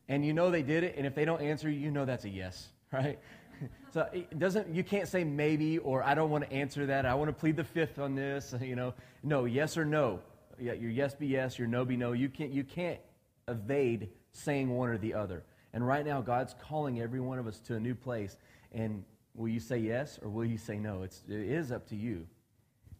And 0.07 0.25
you 0.25 0.33
know 0.33 0.49
they 0.49 0.63
did 0.63 0.83
it, 0.83 0.95
and 0.97 1.05
if 1.05 1.13
they 1.13 1.25
don't 1.25 1.41
answer 1.41 1.69
you, 1.69 1.91
know 1.91 2.05
that's 2.05 2.25
a 2.25 2.29
yes, 2.29 2.69
right? 2.91 3.19
so 3.93 4.07
it 4.13 4.39
doesn't 4.39 4.73
you 4.73 4.83
can't 4.83 5.07
say 5.07 5.23
maybe 5.23 5.77
or 5.79 6.03
I 6.03 6.15
don't 6.15 6.29
want 6.29 6.49
to 6.49 6.53
answer 6.53 6.85
that. 6.87 7.05
I 7.05 7.13
want 7.15 7.29
to 7.29 7.33
plead 7.33 7.55
the 7.55 7.63
fifth 7.63 7.99
on 7.99 8.15
this, 8.15 8.53
you 8.61 8.75
know. 8.75 8.93
No, 9.23 9.45
yes 9.45 9.77
or 9.77 9.85
no. 9.85 10.19
Yeah, 10.59 10.73
your 10.73 10.91
yes 10.91 11.15
be 11.15 11.27
yes, 11.27 11.57
your 11.57 11.67
no 11.67 11.85
be 11.85 11.97
no. 11.97 12.11
You 12.11 12.29
can't 12.29 12.51
you 12.51 12.63
can't 12.63 12.99
evade 13.47 14.09
saying 14.31 14.69
one 14.69 14.89
or 14.89 14.97
the 14.97 15.13
other. 15.13 15.43
And 15.73 15.85
right 15.85 16.05
now 16.05 16.21
God's 16.21 16.55
calling 16.61 16.99
every 17.01 17.19
one 17.19 17.39
of 17.39 17.47
us 17.47 17.59
to 17.59 17.75
a 17.75 17.79
new 17.79 17.95
place 17.95 18.37
and 18.71 19.03
will 19.35 19.47
you 19.47 19.59
say 19.59 19.77
yes 19.77 20.19
or 20.21 20.29
will 20.29 20.45
you 20.45 20.57
say 20.57 20.77
no? 20.77 21.03
It's, 21.03 21.23
it 21.27 21.39
is 21.39 21.71
up 21.71 21.87
to 21.89 21.95
you. 21.95 22.27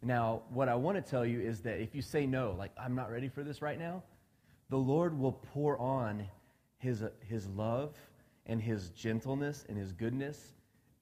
Now, 0.01 0.43
what 0.49 0.69
I 0.69 0.75
want 0.75 1.03
to 1.03 1.09
tell 1.09 1.25
you 1.25 1.41
is 1.41 1.61
that 1.61 1.81
if 1.81 1.93
you 1.93 2.01
say 2.01 2.25
no, 2.25 2.55
like, 2.57 2.71
I'm 2.77 2.95
not 2.95 3.11
ready 3.11 3.27
for 3.27 3.43
this 3.43 3.61
right 3.61 3.77
now, 3.77 4.03
the 4.69 4.77
Lord 4.77 5.17
will 5.19 5.33
pour 5.33 5.77
on 5.77 6.25
his, 6.77 7.03
his 7.27 7.47
love 7.49 7.95
and 8.45 8.61
his 8.61 8.89
gentleness 8.91 9.65
and 9.67 9.77
his 9.77 9.91
goodness. 9.91 10.53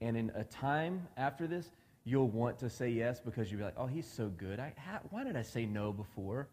And 0.01 0.17
in 0.17 0.31
a 0.35 0.43
time 0.43 1.07
after 1.15 1.47
this, 1.47 1.69
you'll 2.05 2.29
want 2.29 2.57
to 2.59 2.69
say 2.69 2.89
yes 2.89 3.19
because 3.19 3.51
you'll 3.51 3.59
be 3.59 3.65
like, 3.65 3.75
oh, 3.77 3.85
he's 3.85 4.07
so 4.07 4.29
good. 4.29 4.59
I, 4.59 4.73
how, 4.77 4.99
why 5.09 5.23
did 5.23 5.35
I 5.35 5.41
say 5.43 5.65
no 5.65 5.91
before? 5.91 6.47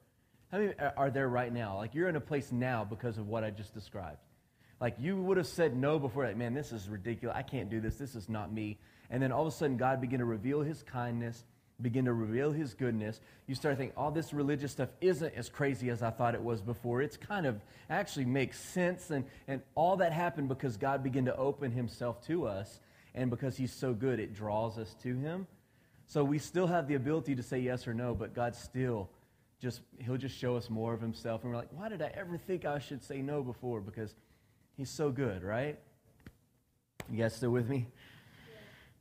How 0.51 0.59
many 0.59 0.75
are 0.97 1.11
there 1.11 1.29
right 1.29 1.53
now? 1.53 1.77
Like 1.77 1.95
you're 1.95 2.09
in 2.09 2.17
a 2.17 2.21
place 2.21 2.53
now 2.53 2.85
because 2.85 3.17
of 3.17 3.29
what 3.29 3.43
I 3.43 3.51
just 3.51 3.73
described. 3.73 4.19
Like 4.81 4.97
you 4.99 5.17
would 5.17 5.37
have 5.37 5.47
said 5.47 5.77
no 5.77 5.99
before, 5.99 6.25
like, 6.25 6.37
man, 6.37 6.55
this 6.55 6.73
is 6.73 6.89
ridiculous. 6.89 7.37
I 7.37 7.43
can't 7.43 7.71
do 7.71 7.81
this. 7.81 7.97
This 7.97 8.15
is 8.15 8.29
not 8.29 8.53
me. 8.53 8.79
And 9.11 9.23
then 9.23 9.33
all 9.33 9.43
of 9.43 9.49
a 9.49 9.57
sudden, 9.57 9.77
God 9.77 10.01
began 10.01 10.19
to 10.19 10.25
reveal 10.25 10.63
his 10.63 10.83
kindness, 10.83 11.45
begin 11.81 12.07
to 12.07 12.13
reveal 12.13 12.53
his 12.53 12.75
goodness. 12.75 13.21
You 13.47 13.55
start 13.55 13.77
thinking, 13.79 13.97
all 13.97 14.09
oh, 14.09 14.15
this 14.15 14.33
religious 14.33 14.73
stuff 14.73 14.89
isn't 15.01 15.35
as 15.35 15.49
crazy 15.49 15.91
as 15.91 16.03
I 16.03 16.11
thought 16.11 16.35
it 16.35 16.43
was 16.43 16.61
before. 16.61 17.03
It's 17.03 17.17
kind 17.17 17.47
of 17.47 17.61
actually 17.91 18.25
makes 18.25 18.59
sense. 18.59 19.11
And, 19.11 19.25
and 19.47 19.63
all 19.75 19.97
that 19.97 20.13
happened 20.13 20.49
because 20.49 20.77
God 20.77 21.03
began 21.03 21.27
to 21.27 21.37
open 21.37 21.71
himself 21.71 22.25
to 22.27 22.47
us. 22.47 22.81
And 23.15 23.31
because 23.31 23.57
he's 23.57 23.73
so 23.73 23.93
good, 23.93 24.19
it 24.19 24.35
draws 24.35 24.79
us 24.79 24.95
to 25.03 25.17
him. 25.17 25.47
So 26.07 26.25
we 26.25 26.39
still 26.39 26.67
have 26.67 26.89
the 26.89 26.95
ability 26.95 27.37
to 27.37 27.43
say 27.43 27.59
yes 27.59 27.87
or 27.87 27.95
no, 27.95 28.15
but 28.15 28.35
God 28.35 28.55
still 28.55 29.09
just, 29.61 29.81
he'll 29.99 30.17
just 30.17 30.37
show 30.37 30.57
us 30.57 30.69
more 30.69 30.93
of 30.93 31.01
himself. 31.01 31.43
And 31.43 31.51
we're 31.51 31.59
like, 31.59 31.71
why 31.71 31.89
did 31.89 32.03
I 32.03 32.11
ever 32.15 32.37
think 32.37 32.65
I 32.65 32.79
should 32.79 33.03
say 33.03 33.23
no 33.23 33.43
before? 33.43 33.81
Because 33.81 34.15
he's 34.77 34.91
so 34.91 35.11
good, 35.11 35.43
right? 35.43 35.79
You 37.11 37.19
guys 37.19 37.35
still 37.35 37.51
with 37.51 37.69
me? 37.69 37.87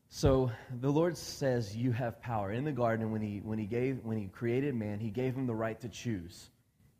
So 0.09 0.51
the 0.81 0.91
Lord 0.91 1.17
says 1.17 1.75
you 1.75 1.91
have 1.91 2.21
power. 2.21 2.51
In 2.51 2.63
the 2.63 2.71
garden, 2.71 3.11
when 3.11 3.21
he, 3.21 3.39
when 3.39 3.57
he, 3.57 3.65
gave, 3.65 3.99
when 4.03 4.17
he 4.17 4.27
created 4.27 4.75
man, 4.75 4.99
he 4.99 5.09
gave 5.09 5.35
him 5.35 5.47
the 5.47 5.55
right 5.55 5.79
to 5.81 5.89
choose. 5.89 6.49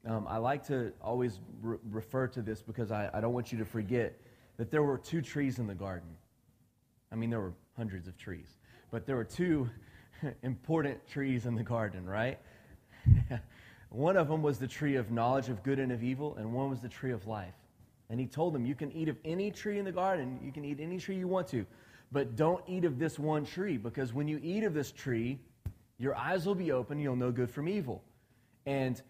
Um, 0.05 0.25
I 0.27 0.37
like 0.37 0.65
to 0.67 0.91
always 1.01 1.39
re- 1.61 1.77
refer 1.89 2.27
to 2.29 2.41
this 2.41 2.61
because 2.61 2.91
I, 2.91 3.09
I 3.13 3.21
don't 3.21 3.33
want 3.33 3.51
you 3.51 3.57
to 3.59 3.65
forget 3.65 4.19
that 4.57 4.71
there 4.71 4.83
were 4.83 4.97
two 4.97 5.21
trees 5.21 5.59
in 5.59 5.67
the 5.67 5.75
garden. 5.75 6.09
I 7.11 7.15
mean, 7.15 7.29
there 7.29 7.39
were 7.39 7.53
hundreds 7.77 8.07
of 8.07 8.17
trees, 8.17 8.57
but 8.91 9.05
there 9.05 9.15
were 9.15 9.23
two 9.23 9.69
important 10.43 11.07
trees 11.07 11.45
in 11.45 11.55
the 11.55 11.63
garden, 11.63 12.05
right? 12.05 12.39
one 13.89 14.17
of 14.17 14.27
them 14.27 14.41
was 14.41 14.57
the 14.57 14.67
tree 14.67 14.95
of 14.95 15.11
knowledge 15.11 15.49
of 15.49 15.63
good 15.63 15.79
and 15.79 15.91
of 15.91 16.03
evil, 16.03 16.35
and 16.37 16.51
one 16.51 16.69
was 16.69 16.81
the 16.81 16.89
tree 16.89 17.11
of 17.11 17.27
life. 17.27 17.53
And 18.13 18.19
he 18.19 18.27
told 18.27 18.53
them, 18.53 18.63
You 18.63 18.75
can 18.75 18.91
eat 18.91 19.09
of 19.09 19.17
any 19.25 19.49
tree 19.49 19.79
in 19.79 19.85
the 19.85 19.91
garden, 19.91 20.39
you 20.43 20.51
can 20.51 20.63
eat 20.63 20.79
any 20.79 20.99
tree 20.99 21.15
you 21.15 21.27
want 21.27 21.47
to, 21.47 21.65
but 22.11 22.35
don't 22.35 22.63
eat 22.67 22.85
of 22.85 22.99
this 22.99 23.17
one 23.17 23.43
tree, 23.43 23.75
because 23.75 24.13
when 24.13 24.27
you 24.27 24.39
eat 24.43 24.63
of 24.63 24.75
this 24.75 24.91
tree, 24.91 25.39
your 25.97 26.15
eyes 26.15 26.45
will 26.45 26.53
be 26.53 26.71
open, 26.71 26.99
you'll 26.99 27.15
know 27.15 27.31
good 27.31 27.49
from 27.49 27.67
evil. 27.67 28.03
And 28.67 29.01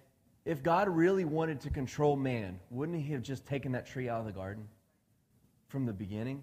if 0.46 0.64
God 0.64 0.88
really 0.88 1.26
wanted 1.26 1.60
to 1.60 1.70
control 1.70 2.16
man, 2.16 2.62
wouldn't 2.70 3.02
he 3.02 3.12
have 3.12 3.24
just 3.24 3.46
taken 3.46 3.74
that 3.74 3.86
tree 3.86 4.08
out 4.08 4.22
of 4.22 4.26
the 4.26 4.32
garden 4.32 4.70
from 5.68 5.86
the 5.86 5.92
beginning? 5.92 6.42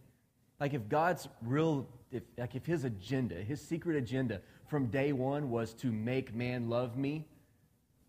Like 0.60 0.74
if 0.74 0.86
God's 0.86 1.28
real, 1.40 1.88
if, 2.12 2.24
like 2.36 2.56
if 2.56 2.66
his 2.66 2.84
agenda, 2.84 3.36
his 3.36 3.62
secret 3.62 3.96
agenda 3.96 4.42
from 4.66 4.88
day 4.88 5.14
one 5.14 5.48
was 5.48 5.72
to 5.76 5.90
make 5.90 6.34
man 6.34 6.68
love 6.68 6.98
me, 6.98 7.24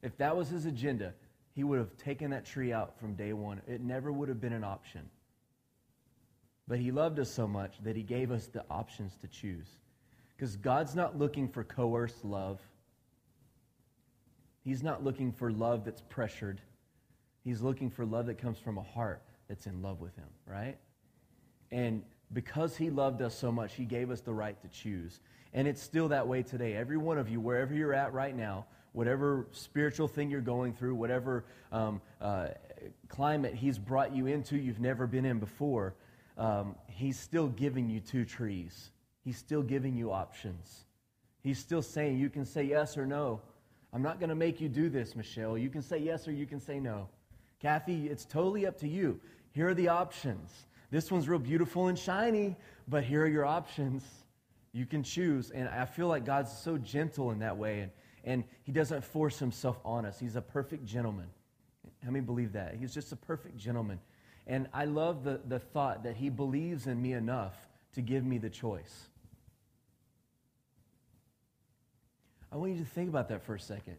if 0.02 0.18
that 0.18 0.36
was 0.36 0.50
his 0.50 0.66
agenda, 0.66 1.14
he 1.54 1.64
would 1.64 1.80
have 1.80 1.98
taken 1.98 2.32
that 2.32 2.46
tree 2.46 2.72
out 2.72 2.98
from 3.00 3.16
day 3.16 3.34
one. 3.34 3.62
It 3.68 3.82
never 3.82 4.12
would 4.12 4.30
have 4.30 4.40
been 4.40 4.54
an 4.54 4.64
option. 4.64 5.10
But 6.68 6.80
he 6.80 6.92
loved 6.92 7.20
us 7.20 7.30
so 7.30 7.48
much 7.48 7.76
that 7.84 7.96
he 7.96 8.04
gave 8.04 8.32
us 8.32 8.48
the 8.48 8.64
options 8.70 9.18
to 9.18 9.28
choose. 9.28 9.68
Because 10.36 10.56
God's 10.56 10.96
not 10.96 11.20
looking 11.20 11.50
for 11.50 11.64
coerced 11.64 12.24
love. 12.24 12.60
He's 14.64 14.82
not 14.82 15.04
looking 15.04 15.32
for 15.32 15.52
love 15.52 15.84
that's 15.84 16.02
pressured. 16.02 16.62
He's 17.44 17.62
looking 17.62 17.90
for 17.90 18.06
love 18.06 18.28
that 18.28 18.38
comes 18.38 18.58
from 18.58 18.78
a 18.78 18.84
heart 18.84 19.24
that's 19.50 19.66
in 19.66 19.82
love 19.82 20.00
with 20.00 20.16
him, 20.16 20.30
right? 20.46 20.78
And 21.72 22.04
because 22.32 22.78
he 22.78 22.90
loved 22.90 23.22
us 23.22 23.38
so 23.38 23.52
much, 23.52 23.76
he 23.76 23.86
gave 23.86 24.10
us 24.10 24.22
the 24.22 24.34
right 24.34 24.60
to 24.62 24.68
choose. 24.70 25.20
And 25.54 25.68
it's 25.68 25.82
still 25.82 26.08
that 26.10 26.28
way 26.28 26.44
today. 26.44 26.76
Every 26.76 26.98
one 26.98 27.18
of 27.18 27.28
you, 27.28 27.42
wherever 27.42 27.74
you're 27.74 27.94
at 27.94 28.14
right 28.14 28.36
now, 28.36 28.68
whatever 28.94 29.48
spiritual 29.52 30.08
thing 30.08 30.30
you're 30.30 30.42
going 30.42 30.74
through, 30.74 30.96
whatever 30.96 31.46
um, 31.72 32.02
uh, 32.20 32.50
climate 33.08 33.54
He's 33.54 33.78
brought 33.78 34.16
you 34.16 34.28
into 34.28 34.58
you've 34.58 34.80
never 34.80 35.08
been 35.08 35.26
in 35.26 35.40
before, 35.40 35.96
um, 36.38 36.76
He's 36.88 37.20
still 37.20 37.48
giving 37.48 37.90
you 37.90 38.00
two 38.00 38.26
trees. 38.26 38.92
He's 39.24 39.38
still 39.38 39.62
giving 39.62 39.96
you 39.96 40.12
options. 40.12 40.86
He's 41.42 41.60
still 41.60 41.82
saying 41.82 42.18
you 42.18 42.30
can 42.30 42.46
say 42.46 42.64
yes 42.64 42.98
or 42.98 43.06
no. 43.06 43.42
I'm 43.94 44.02
not 44.02 44.20
going 44.20 44.30
to 44.30 44.36
make 44.36 44.62
you 44.62 44.70
do 44.70 44.90
this, 44.90 45.16
Michelle. 45.16 45.58
You 45.58 45.70
can 45.70 45.82
say 45.82 45.98
yes 45.98 46.28
or 46.28 46.32
you 46.32 46.46
can 46.46 46.60
say 46.60 46.80
no. 46.80 47.10
Kathy, 47.60 48.08
it's 48.08 48.26
totally 48.26 48.66
up 48.66 48.78
to 48.80 48.88
you. 48.88 49.20
Here 49.52 49.68
are 49.70 49.74
the 49.74 49.90
options. 49.90 50.50
This 50.92 51.12
one's 51.12 51.28
real 51.28 51.40
beautiful 51.40 51.88
and 51.88 51.98
shiny, 51.98 52.56
but 52.88 53.04
here 53.04 53.24
are 53.24 53.28
your 53.28 53.46
options. 53.46 54.04
You 54.72 54.86
can 54.86 55.04
choose. 55.04 55.52
And 55.52 55.68
I 55.70 55.86
feel 55.86 56.08
like 56.08 56.26
God's 56.26 56.52
so 56.58 56.78
gentle 56.78 57.32
in 57.32 57.40
that 57.40 57.58
way. 57.58 57.82
And 57.82 57.92
and 58.24 58.44
he 58.64 58.72
doesn't 58.72 59.04
force 59.04 59.40
himself 59.40 59.80
on 59.84 60.06
us. 60.06 60.20
He's 60.20 60.36
a 60.36 60.42
perfect 60.42 60.86
gentleman. 60.86 61.28
How 62.04 62.12
many 62.12 62.24
believe 62.26 62.54
that? 62.54 62.76
He's 62.76 62.94
just 62.94 63.12
a 63.12 63.16
perfect 63.16 63.58
gentleman. 63.58 64.00
And 64.48 64.68
I 64.74 64.86
love 64.86 65.24
the, 65.24 65.42
the 65.48 65.60
thought 65.60 66.04
that 66.04 66.16
he 66.16 66.30
believes 66.30 66.88
in 66.88 67.02
me 67.02 67.14
enough 67.14 67.56
to 67.94 68.02
give 68.02 68.26
me 68.26 68.38
the 68.38 68.50
choice. 68.50 69.08
I 72.52 72.58
want 72.58 72.74
you 72.74 72.80
to 72.80 72.90
think 72.90 73.10
about 73.10 73.30
that 73.30 73.44
for 73.44 73.56
a 73.56 73.60
second. 73.60 73.98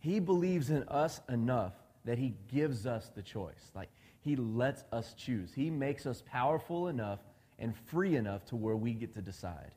He 0.00 0.20
believes 0.20 0.70
in 0.70 0.82
us 0.84 1.20
enough 1.28 1.74
that 2.04 2.18
he 2.18 2.34
gives 2.52 2.86
us 2.86 3.10
the 3.14 3.22
choice. 3.22 3.70
Like, 3.74 3.88
he 4.20 4.36
lets 4.36 4.84
us 4.92 5.14
choose. 5.14 5.52
He 5.54 5.70
makes 5.70 6.06
us 6.06 6.22
powerful 6.26 6.88
enough 6.88 7.20
and 7.58 7.74
free 7.76 8.16
enough 8.16 8.44
to 8.46 8.56
where 8.56 8.76
we 8.76 8.92
get 8.92 9.14
to 9.14 9.22
decide. 9.22 9.72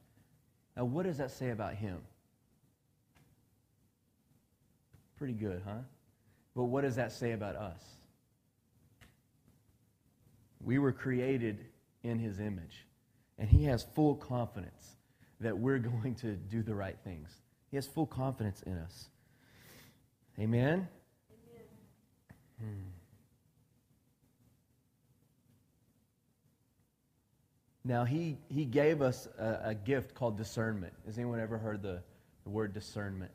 Now, 0.75 0.85
what 0.85 1.05
does 1.05 1.17
that 1.17 1.31
say 1.31 1.51
about 1.51 1.75
him? 1.75 1.99
Pretty 5.23 5.39
good, 5.39 5.61
huh? 5.65 5.77
But 6.53 6.65
what 6.65 6.81
does 6.81 6.97
that 6.97 7.13
say 7.13 7.31
about 7.31 7.55
us? 7.55 7.81
We 10.59 10.79
were 10.79 10.91
created 10.91 11.63
in 12.03 12.19
his 12.19 12.41
image, 12.41 12.85
and 13.39 13.47
he 13.47 13.63
has 13.63 13.83
full 13.95 14.15
confidence 14.15 14.97
that 15.39 15.57
we're 15.57 15.77
going 16.01 16.15
to 16.15 16.33
do 16.33 16.61
the 16.61 16.75
right 16.75 16.97
things. 17.05 17.29
He 17.71 17.77
has 17.77 17.87
full 17.87 18.05
confidence 18.05 18.63
in 18.63 18.73
us. 18.73 19.05
Amen? 20.37 20.89
Amen. 20.89 20.89
Hmm. 22.59 22.89
Now, 27.85 28.03
he, 28.03 28.39
he 28.49 28.65
gave 28.65 29.01
us 29.01 29.29
a, 29.39 29.69
a, 29.69 29.73
gift 29.73 30.15
called 30.15 30.35
discernment. 30.35 30.91
Has 31.05 31.17
anyone 31.17 31.39
ever 31.39 31.57
heard 31.57 31.81
the, 31.81 32.03
the 32.43 32.49
word 32.49 32.73
discernment? 32.73 33.31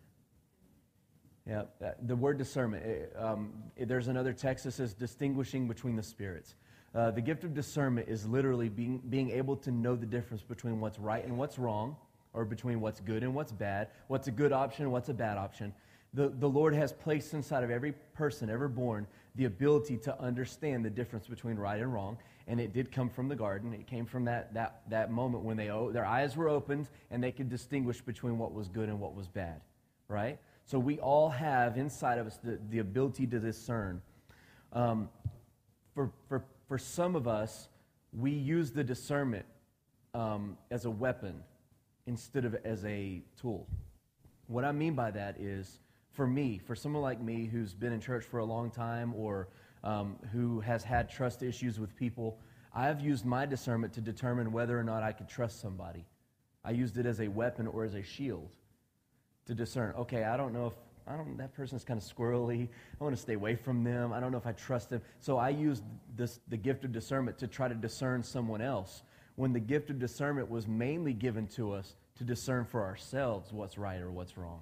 Yeah, 1.49 1.63
the 2.03 2.15
word 2.15 2.37
discernment. 2.37 2.85
Um, 3.17 3.55
there's 3.79 4.09
another 4.09 4.35
text 4.35 4.65
that 4.65 4.73
says 4.73 4.93
distinguishing 4.93 5.67
between 5.67 5.97
the 5.97 6.03
spirits. 6.03 6.55
Uh, 6.95 7.11
the 7.11 7.23
gift 7.23 7.43
of 7.43 7.55
discernment 7.55 8.09
is 8.09 8.27
literally 8.27 8.69
being, 8.69 9.01
being 9.09 9.31
able 9.31 9.57
to 9.57 9.71
know 9.71 9.97
the 9.97 10.05
difference 10.05 10.43
between 10.43 10.79
what's 10.79 10.99
right 10.99 11.25
and 11.25 11.39
what's 11.39 11.59
wrong, 11.59 11.97
or 12.35 12.45
between 12.45 12.81
what's 12.81 13.01
good 13.01 13.23
and 13.23 13.35
what's 13.35 13.53
bad, 13.53 13.89
what's 14.09 14.29
a 14.29 14.31
good 14.31 14.53
option 14.53 14.85
and 14.85 14.93
what's 14.93 15.09
a 15.09 15.15
bad 15.15 15.39
option. 15.39 15.73
The, 16.13 16.29
the 16.29 16.49
Lord 16.49 16.75
has 16.75 16.93
placed 16.93 17.33
inside 17.33 17.65
of 17.65 17.71
every 17.71 17.93
person 18.15 18.51
ever 18.51 18.69
born 18.69 19.07
the 19.35 19.47
ability 19.47 19.97
to 19.99 20.21
understand 20.21 20.85
the 20.85 20.91
difference 20.91 21.27
between 21.27 21.57
right 21.57 21.81
and 21.81 21.93
wrong. 21.93 22.19
And 22.47 22.61
it 22.61 22.73
did 22.73 22.93
come 22.93 23.09
from 23.09 23.29
the 23.29 23.37
garden. 23.37 23.73
It 23.73 23.87
came 23.87 24.05
from 24.05 24.25
that, 24.25 24.53
that, 24.55 24.83
that 24.89 25.11
moment 25.11 25.45
when 25.45 25.57
they, 25.57 25.67
their 25.93 26.07
eyes 26.07 26.37
were 26.37 26.49
opened 26.49 26.89
and 27.11 27.23
they 27.23 27.33
could 27.33 27.49
distinguish 27.49 28.01
between 28.01 28.39
what 28.39 28.53
was 28.53 28.69
good 28.69 28.89
and 28.89 29.01
what 29.01 29.15
was 29.15 29.29
bad, 29.29 29.61
right? 30.09 30.39
So 30.69 30.79
we 30.79 30.99
all 30.99 31.31
have 31.31 31.79
inside 31.79 32.19
of 32.19 32.27
us 32.27 32.39
the, 32.45 32.59
the 32.69 32.81
ability 32.81 33.27
to 33.29 33.39
discern. 33.39 34.03
Um, 34.75 35.09
for, 35.95 36.13
for, 36.29 36.45
for 36.69 36.77
some 36.77 37.17
of 37.17 37.27
us, 37.27 37.69
we 38.13 38.33
use 38.33 38.71
the 38.71 38.85
discernment 38.85 39.47
um, 40.13 40.59
as 40.71 40.85
a 40.85 40.91
weapon 40.91 41.43
instead 42.07 42.45
of 42.45 42.55
as 42.67 42.85
a 42.85 43.23
tool. 43.41 43.67
What 44.47 44.67
I 44.67 44.73
mean 44.73 44.93
by 44.93 45.11
that 45.13 45.41
is, 45.41 45.81
for 46.13 46.27
me, 46.27 46.61
for 46.67 46.75
someone 46.75 47.03
like 47.03 47.23
me 47.23 47.47
who's 47.47 47.73
been 47.73 47.95
in 47.95 48.01
church 48.01 48.27
for 48.27 48.41
a 48.41 48.45
long 48.45 48.71
time 48.71 49.15
or 49.17 49.49
um, 49.85 50.17
who 50.33 50.61
has 50.61 50.85
had 50.85 51.09
trust 51.09 51.43
issues 51.43 51.81
with 51.81 51.97
people, 51.97 52.41
I've 52.75 53.01
used 53.01 53.25
my 53.25 53.47
discernment 53.47 53.95
to 53.95 54.03
determine 54.03 54.53
whether 54.53 54.79
or 54.79 54.85
not 54.85 55.03
I 55.03 55.13
could 55.13 55.31
trust 55.31 55.63
somebody. 55.63 56.05
I 56.63 56.73
used 56.73 56.99
it 56.99 57.07
as 57.07 57.23
a 57.23 57.29
weapon 57.29 57.67
or 57.67 57.85
as 57.87 57.95
a 57.95 58.03
shield 58.03 58.51
to 59.49 59.55
discern. 59.55 59.95
Okay, 59.97 60.25
I 60.25 60.37
don't 60.37 60.53
know 60.53 60.69
if 60.69 60.75
I 61.07 61.17
don't. 61.17 61.37
That 61.39 61.55
person's 61.55 61.85
kind 61.85 62.01
of 62.01 62.07
squirrely. 62.07 62.69
I 63.01 63.05
want 63.05 63.17
to 63.17 63.21
stay 63.21 63.33
away 63.33 63.57
from 63.57 63.83
them. 63.83 64.13
I 64.13 64.21
don't 64.21 64.31
know 64.31 64.39
if 64.39 64.47
I 64.47 64.53
trust 64.53 64.91
them. 64.91 65.01
So 65.21 65.39
I 65.39 65.49
used 65.49 65.83
this 66.17 66.39
the 66.49 66.57
gift 66.57 66.85
of 66.85 66.93
discernment 66.93 67.39
to 67.39 67.47
try 67.47 67.67
to 67.67 67.75
discern 67.75 68.23
someone 68.23 68.61
else. 68.61 69.03
When 69.37 69.53
the 69.53 69.61
gift 69.61 69.91
of 69.91 69.99
discernment 69.99 70.51
was 70.51 70.69
mainly 70.69 71.15
given 71.15 71.47
to 71.49 71.73
us 71.73 71.97
to 72.19 72.25
discern 72.25 72.65
for 72.65 72.85
ourselves 72.85 73.53
what's 73.53 73.79
right 73.79 74.01
or 74.01 74.11
what's 74.11 74.37
wrong. 74.37 74.61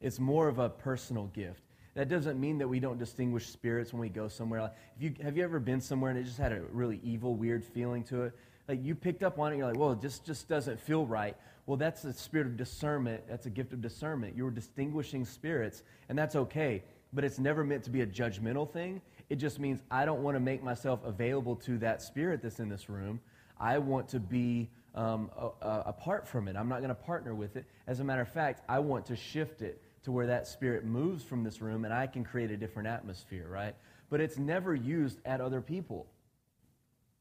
It's 0.00 0.18
more 0.18 0.48
of 0.48 0.58
a 0.58 0.68
personal 0.68 1.26
gift. 1.26 1.62
That 1.94 2.08
doesn't 2.08 2.38
mean 2.38 2.58
that 2.58 2.68
we 2.68 2.78
don't 2.78 2.98
distinguish 2.98 3.46
spirits 3.46 3.92
when 3.92 4.00
we 4.00 4.08
go 4.08 4.28
somewhere. 4.28 4.70
If 4.96 5.02
you, 5.02 5.14
have 5.22 5.36
you 5.36 5.44
ever 5.44 5.58
been 5.58 5.80
somewhere 5.80 6.10
and 6.10 6.20
it 6.20 6.24
just 6.24 6.38
had 6.38 6.52
a 6.52 6.60
really 6.70 7.00
evil, 7.02 7.34
weird 7.34 7.64
feeling 7.64 8.04
to 8.04 8.24
it? 8.24 8.34
Like 8.68 8.84
you 8.84 8.94
picked 8.94 9.22
up 9.22 9.38
on 9.38 9.52
it, 9.52 9.56
you're 9.56 9.66
like, 9.66 9.78
well, 9.78 9.94
this 9.94 10.18
just 10.18 10.48
doesn't 10.48 10.78
feel 10.78 11.06
right. 11.06 11.36
Well, 11.66 11.76
that's 11.76 12.02
the 12.02 12.12
spirit 12.12 12.46
of 12.46 12.56
discernment. 12.56 13.24
That's 13.28 13.46
a 13.46 13.50
gift 13.50 13.72
of 13.72 13.80
discernment. 13.80 14.36
You're 14.36 14.50
distinguishing 14.52 15.24
spirits, 15.24 15.82
and 16.08 16.16
that's 16.16 16.36
okay. 16.36 16.82
but 17.12 17.24
it's 17.24 17.38
never 17.38 17.64
meant 17.64 17.82
to 17.84 17.90
be 17.90 18.02
a 18.02 18.06
judgmental 18.06 18.70
thing. 18.70 19.00
It 19.30 19.36
just 19.36 19.58
means 19.58 19.80
I 19.90 20.04
don't 20.04 20.22
want 20.22 20.36
to 20.36 20.40
make 20.40 20.62
myself 20.62 21.00
available 21.04 21.56
to 21.56 21.78
that 21.78 22.02
spirit 22.02 22.42
that's 22.42 22.60
in 22.60 22.68
this 22.68 22.88
room. 22.88 23.20
I 23.58 23.78
want 23.78 24.08
to 24.10 24.20
be 24.20 24.70
um, 24.94 25.30
a, 25.36 25.46
a, 25.66 25.82
apart 25.86 26.28
from 26.28 26.46
it. 26.48 26.56
I'm 26.56 26.68
not 26.68 26.78
going 26.78 26.90
to 26.90 26.94
partner 26.94 27.34
with 27.34 27.56
it. 27.56 27.64
As 27.86 28.00
a 28.00 28.04
matter 28.04 28.22
of 28.22 28.28
fact, 28.28 28.62
I 28.68 28.78
want 28.78 29.06
to 29.06 29.16
shift 29.16 29.62
it 29.62 29.82
to 30.04 30.12
where 30.12 30.26
that 30.26 30.46
spirit 30.46 30.84
moves 30.84 31.24
from 31.24 31.42
this 31.42 31.60
room 31.60 31.84
and 31.84 31.92
I 31.92 32.06
can 32.06 32.22
create 32.22 32.50
a 32.50 32.56
different 32.56 32.88
atmosphere, 32.88 33.48
right? 33.48 33.74
But 34.10 34.20
it's 34.20 34.38
never 34.38 34.74
used 34.74 35.18
at 35.24 35.40
other 35.40 35.60
people. 35.60 36.06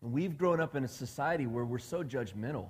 We've 0.02 0.38
grown 0.38 0.60
up 0.60 0.76
in 0.76 0.84
a 0.84 0.88
society 0.88 1.48
where 1.48 1.66
we're 1.66 1.80
so 1.80 2.04
judgmental. 2.04 2.68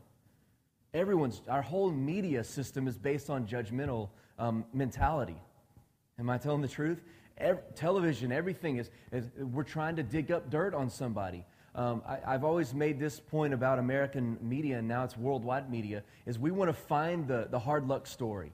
Everyone's, 0.96 1.42
our 1.50 1.62
whole 1.62 1.92
media 1.92 2.42
system 2.42 2.88
is 2.88 2.98
based 2.98 3.30
on 3.30 3.46
judgmental 3.46 4.08
um, 4.40 4.64
mentality. 4.74 5.36
Am 6.18 6.30
I 6.30 6.38
telling 6.38 6.62
the 6.62 6.70
truth? 6.70 7.02
Every, 7.38 7.62
television, 7.76 8.32
everything 8.32 8.78
is, 8.78 8.90
is, 9.12 9.30
we're 9.38 9.64
trying 9.64 9.98
to 9.98 10.04
dig 10.04 10.32
up 10.32 10.50
dirt 10.50 10.74
on 10.74 10.90
somebody. 10.90 11.44
Um, 11.76 12.02
I, 12.08 12.32
have 12.32 12.46
always 12.46 12.74
made 12.74 12.98
this 12.98 13.20
point 13.20 13.54
about 13.54 13.78
American 13.78 14.38
media, 14.42 14.78
and 14.78 14.88
now 14.88 15.04
it's 15.04 15.18
worldwide 15.18 15.70
media, 15.70 16.02
is 16.26 16.40
we 16.40 16.50
want 16.50 16.70
to 16.70 16.74
find 16.74 17.28
the, 17.28 17.50
the 17.52 17.60
hard 17.60 17.90
luck 17.90 18.08
story. 18.08 18.54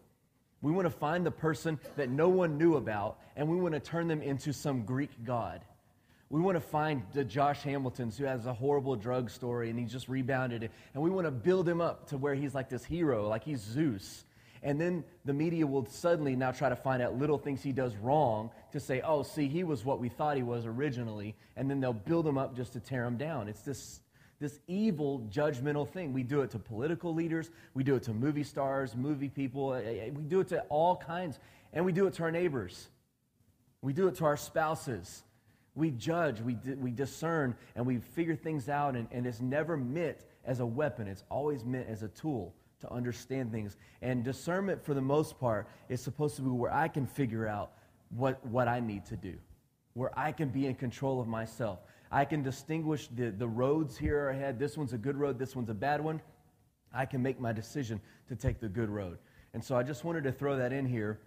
We 0.64 0.72
want 0.72 0.88
to 0.88 0.98
find 0.98 1.24
the 1.24 1.32
person 1.32 1.80
that 1.96 2.10
no 2.10 2.28
one 2.28 2.58
knew 2.58 2.78
about, 2.78 3.20
and 3.36 3.48
we 3.48 3.58
want 3.58 3.76
to 3.76 3.80
turn 3.80 4.08
them 4.08 4.24
into 4.24 4.52
some 4.52 4.82
Greek 4.82 5.12
god. 5.24 5.62
We 6.32 6.40
want 6.40 6.56
to 6.56 6.62
find 6.62 7.04
the 7.12 7.26
Josh 7.26 7.62
Hamiltons 7.64 8.18
who 8.18 8.24
has 8.24 8.46
a 8.46 8.54
horrible 8.54 8.96
drug 8.96 9.30
story 9.30 9.70
and 9.70 9.78
he's 9.78 9.92
just 9.92 10.08
rebounded 10.08 10.64
it. 10.64 10.72
And 10.94 11.04
we 11.04 11.10
want 11.10 11.28
to 11.28 11.32
build 11.32 11.68
him 11.68 11.82
up 11.82 12.08
to 12.08 12.18
where 12.18 12.34
he's 12.34 12.56
like 12.56 12.70
this 12.70 12.86
hero, 12.86 13.28
like 13.28 13.44
he's 13.44 13.60
Zeus. 13.60 14.24
And 14.64 14.80
then 14.80 15.04
the 15.26 15.34
media 15.34 15.68
will 15.68 15.86
suddenly 15.88 16.38
now 16.38 16.52
try 16.52 16.70
to 16.70 16.76
find 16.76 17.02
out 17.02 17.18
little 17.18 17.38
things 17.38 17.62
he 17.62 17.74
does 17.74 17.98
wrong 17.98 18.50
to 18.72 18.80
say, 18.80 19.02
oh, 19.02 19.24
see, 19.24 19.50
he 19.50 19.66
was 19.66 19.84
what 19.84 20.00
we 20.00 20.08
thought 20.08 20.38
he 20.38 20.44
was 20.44 20.66
originally. 20.66 21.36
And 21.58 21.70
then 21.70 21.82
they'll 21.82 21.92
build 21.92 22.26
him 22.26 22.38
up 22.38 22.56
just 22.56 22.72
to 22.74 22.80
tear 22.80 23.04
him 23.04 23.18
down. 23.18 23.50
It's 23.50 23.64
this, 23.64 24.00
this 24.40 24.62
evil, 24.68 25.28
judgmental 25.30 25.86
thing. 25.86 26.14
We 26.14 26.24
do 26.24 26.44
it 26.44 26.52
to 26.52 26.60
political 26.60 27.14
leaders, 27.14 27.50
we 27.74 27.84
do 27.84 27.96
it 27.96 28.04
to 28.04 28.14
movie 28.14 28.44
stars, 28.44 28.96
movie 28.96 29.28
people, 29.28 29.74
eh, 29.74 29.82
eh, 29.82 30.10
we 30.14 30.24
do 30.24 30.40
it 30.40 30.48
to 30.50 30.62
all 30.70 30.96
kinds. 30.96 31.40
And 31.74 31.84
we 31.84 31.92
do 31.92 32.08
it 32.08 32.14
to 32.14 32.24
our 32.24 32.32
neighbors, 32.32 32.88
we 33.82 33.92
do 33.92 34.08
it 34.08 34.16
to 34.16 34.26
our 34.26 34.38
spouses. 34.38 35.24
We 35.76 35.92
judge, 35.92 36.42
we, 36.42 36.58
we 36.78 36.92
discern, 36.92 37.56
and 37.76 37.86
we 37.86 38.00
figure 38.00 38.36
things 38.36 38.68
out, 38.68 38.96
and, 38.96 39.08
and 39.12 39.26
it's 39.26 39.40
never 39.40 39.78
meant 39.78 40.18
as 40.44 40.60
a 40.60 40.66
weapon. 40.66 41.08
It's 41.08 41.24
always 41.30 41.64
meant 41.64 41.88
as 41.88 42.04
a 42.04 42.10
tool 42.10 42.54
to 42.82 42.92
understand 42.92 43.52
things. 43.52 43.78
And 44.02 44.24
discernment, 44.24 44.84
for 44.84 44.94
the 44.94 45.02
most 45.02 45.40
part, 45.40 45.68
is 45.88 46.02
supposed 46.02 46.36
to 46.38 46.42
be 46.42 46.50
where 46.50 46.74
I 46.74 46.88
can 46.88 47.06
figure 47.06 47.48
out 47.48 47.72
what, 48.10 48.46
what 48.46 48.68
I 48.68 48.80
need 48.80 49.06
to 49.06 49.16
do, 49.16 49.36
where 49.94 50.18
I 50.20 50.32
can 50.32 50.50
be 50.50 50.68
in 50.68 50.76
control 50.76 51.22
of 51.22 51.28
myself. 51.28 51.80
I 52.12 52.26
can 52.26 52.44
distinguish 52.44 53.08
the, 53.08 53.30
the 53.32 53.48
roads 53.48 53.98
here 53.98 54.30
ahead. 54.30 54.60
This 54.60 54.78
one's 54.78 54.92
a 54.92 54.98
good 54.98 55.16
road, 55.16 55.40
this 55.40 55.56
one's 55.56 55.70
a 55.70 55.74
bad 55.74 56.04
one. 56.04 56.22
I 56.94 57.06
can 57.06 57.22
make 57.22 57.40
my 57.40 57.54
decision 57.54 58.02
to 58.28 58.36
take 58.36 58.60
the 58.60 58.68
good 58.68 58.90
road. 58.90 59.18
And 59.54 59.64
so 59.64 59.78
I 59.78 59.84
just 59.84 60.04
wanted 60.04 60.26
to 60.26 60.32
throw 60.32 60.58
that 60.58 60.74
in 60.74 60.86
here 60.86 61.20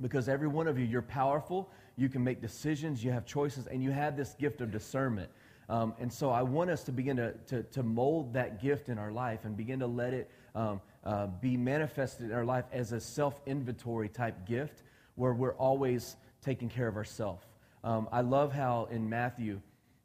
because 0.00 0.28
every 0.28 0.48
one 0.48 0.68
of 0.68 0.78
you, 0.78 0.86
you're 0.86 1.02
powerful 1.02 1.70
you 1.96 2.08
can 2.08 2.22
make 2.22 2.40
decisions, 2.40 3.02
you 3.02 3.10
have 3.10 3.24
choices, 3.24 3.66
and 3.66 3.82
you 3.82 3.90
have 3.90 4.16
this 4.16 4.34
gift 4.34 4.60
of 4.60 4.70
discernment. 4.70 5.30
Um, 5.68 5.94
and 5.98 6.12
so 6.12 6.30
I 6.30 6.42
want 6.42 6.70
us 6.70 6.84
to 6.84 6.92
begin 6.92 7.16
to, 7.16 7.32
to, 7.48 7.62
to, 7.64 7.82
mold 7.82 8.34
that 8.34 8.62
gift 8.62 8.88
in 8.88 8.98
our 8.98 9.10
life 9.10 9.44
and 9.44 9.56
begin 9.56 9.80
to 9.80 9.86
let 9.86 10.14
it 10.14 10.30
um, 10.54 10.80
uh, 11.02 11.26
be 11.26 11.56
manifested 11.56 12.26
in 12.26 12.32
our 12.32 12.44
life 12.44 12.66
as 12.72 12.92
a 12.92 13.00
self 13.00 13.40
inventory 13.46 14.08
type 14.08 14.46
gift 14.46 14.84
where 15.16 15.34
we're 15.34 15.54
always 15.54 16.16
taking 16.40 16.68
care 16.68 16.86
of 16.86 16.96
ourselves. 16.96 17.44
Um, 17.82 18.08
I 18.12 18.20
love 18.20 18.52
how 18.52 18.86
in 18.92 19.08
Matthew, 19.08 19.60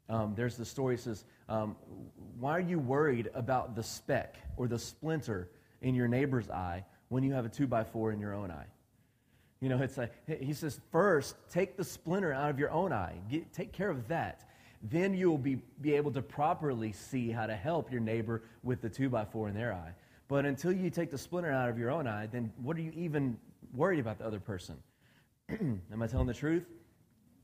um, 0.10 0.34
there's 0.36 0.58
the 0.58 0.65
story 0.65 0.96
that 0.96 1.04
says, 1.04 1.26
um, 1.48 1.76
Why 2.39 2.52
are 2.54 2.60
you 2.60 2.80
worried 2.80 3.30
about 3.36 3.76
the 3.76 3.84
speck 3.84 4.38
or 4.58 4.68
the 4.68 4.80
splinter 4.80 5.50
in 5.82 5.94
your 5.94 6.08
neighbor's 6.08 6.50
eye 6.50 6.86
when 7.10 7.24
you 7.24 7.34
have 7.34 7.46
a 7.46 7.50
two 7.50 7.68
by 7.68 7.84
four 7.84 8.12
in 8.12 8.20
your 8.20 8.34
own 8.34 8.50
eye? 8.50 8.65
You 9.62 9.69
know, 9.69 9.78
it's 9.78 9.97
like, 9.97 10.12
he 10.28 10.54
says, 10.54 10.80
first, 10.91 11.36
take 11.52 11.78
the 11.78 11.84
splinter 11.84 12.34
out 12.34 12.50
of 12.50 12.58
your 12.58 12.71
own 12.71 12.91
eye. 12.91 13.13
Get, 13.30 13.54
take 13.54 13.71
care 13.71 13.91
of 13.91 14.08
that. 14.08 14.50
Then 14.82 15.13
you'll 15.13 15.38
be, 15.38 15.62
be 15.82 15.93
able 15.93 16.12
to 16.13 16.21
properly 16.24 16.91
see 16.91 17.30
how 17.30 17.45
to 17.45 17.56
help 17.56 17.91
your 17.91 18.02
neighbor 18.02 18.41
with 18.63 18.82
the 18.82 18.89
two 18.89 19.08
by 19.08 19.24
four 19.24 19.47
in 19.47 19.54
their 19.54 19.71
eye. 19.71 19.93
But 20.28 20.45
until 20.45 20.71
you 20.71 20.89
take 20.89 21.12
the 21.12 21.17
splinter 21.17 21.52
out 21.52 21.69
of 21.69 21.78
your 21.78 21.91
own 21.91 22.08
eye, 22.08 22.28
then 22.32 22.52
what 22.63 22.76
are 22.76 22.82
you 22.82 22.91
even 22.95 23.38
worried 23.74 24.00
about 24.00 24.17
the 24.17 24.26
other 24.26 24.39
person? 24.39 24.78
Am 25.50 26.02
I 26.02 26.08
telling 26.08 26.26
the 26.26 26.34
truth? 26.34 26.65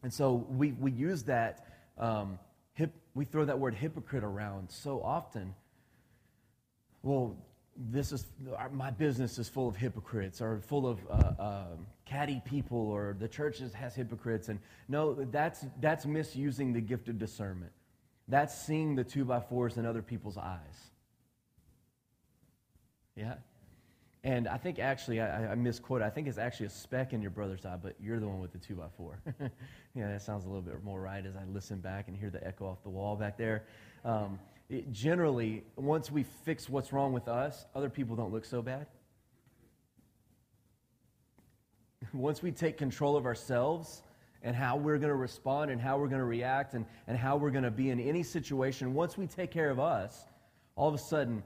And 0.01 0.11
so 0.11 0.47
we, 0.49 0.71
we 0.71 0.91
use 0.91 1.21
that, 1.23 1.67
um, 1.99 2.39
hip, 2.73 2.93
we 3.13 3.25
throw 3.25 3.45
that 3.45 3.59
word 3.59 3.75
hypocrite 3.75 4.23
around 4.23 4.71
so 4.71 5.03
often. 5.03 5.53
Well, 7.03 7.37
this 7.75 8.11
is 8.11 8.25
my 8.71 8.89
business 8.89 9.37
is 9.37 9.47
full 9.47 9.67
of 9.67 9.75
hypocrites 9.75 10.41
or 10.41 10.61
full 10.61 10.87
of 10.87 10.99
uh, 11.09 11.41
uh, 11.41 11.65
catty 12.07 12.41
people 12.45 12.77
or 12.77 13.15
the 13.19 13.27
church 13.27 13.61
has 13.73 13.95
hypocrites. 13.95 14.49
And 14.49 14.59
no 14.87 15.13
that's 15.13 15.65
that's 15.79 16.05
misusing 16.05 16.73
the 16.73 16.81
gift 16.81 17.09
of 17.09 17.17
discernment. 17.17 17.71
That's 18.27 18.59
seeing 18.59 18.95
the 18.95 19.03
two 19.03 19.25
by 19.25 19.39
fours 19.39 19.77
in 19.77 19.85
other 19.85 20.01
people's 20.01 20.37
eyes. 20.37 20.91
Yeah. 23.15 23.35
And 24.23 24.47
i 24.47 24.57
think 24.57 24.79
actually 24.79 25.21
i, 25.21 25.51
I 25.51 25.55
misquote 25.55 26.01
i 26.01 26.09
think 26.09 26.27
it's 26.27 26.37
actually 26.37 26.65
a 26.65 26.71
speck 26.71 27.13
in 27.13 27.21
your 27.21 27.31
brother's 27.31 27.65
eye 27.65 27.77
but 27.81 27.95
you're 28.01 28.19
the 28.19 28.27
one 28.27 28.39
with 28.39 28.51
the 28.51 28.57
two 28.57 28.75
by 28.75 28.87
four. 28.97 29.19
Yeah 29.95 30.11
that 30.11 30.21
sounds 30.21 30.45
a 30.45 30.47
little 30.47 30.61
bit 30.61 30.83
more 30.83 31.01
right 31.01 31.25
as 31.25 31.35
i 31.35 31.43
listen 31.51 31.79
back 31.79 32.07
and 32.07 32.15
hear 32.15 32.29
the 32.29 32.45
echo 32.45 32.67
off 32.67 32.83
the 32.83 32.89
wall 32.89 33.15
back 33.15 33.37
there. 33.37 33.63
Um, 34.05 34.39
it, 34.69 34.91
generally, 34.91 35.63
once 35.75 36.11
we 36.11 36.23
fix 36.23 36.69
what's 36.69 36.91
wrong 36.91 37.13
with 37.13 37.27
us, 37.27 37.65
other 37.73 37.89
people 37.89 38.15
don't 38.15 38.33
look 38.33 38.43
so 38.45 38.61
bad. 38.61 38.87
Once 42.13 42.41
we 42.41 42.51
take 42.51 42.77
control 42.77 43.15
of 43.15 43.25
ourselves 43.25 44.01
and 44.43 44.55
how 44.55 44.75
we're 44.77 44.97
going 44.97 45.09
to 45.09 45.15
respond 45.15 45.71
and 45.71 45.81
how 45.81 45.97
we're 45.97 46.07
going 46.07 46.19
to 46.19 46.25
react 46.25 46.73
and, 46.73 46.85
and 47.07 47.17
how 47.17 47.35
we're 47.35 47.51
going 47.51 47.63
to 47.63 47.71
be 47.71 47.89
in 47.89 47.99
any 47.99 48.23
situation, 48.23 48.93
once 48.93 49.17
we 49.17 49.27
take 49.27 49.51
care 49.51 49.69
of 49.69 49.79
us, 49.79 50.25
all 50.75 50.87
of 50.87 50.93
a 50.93 50.99
sudden, 50.99 51.43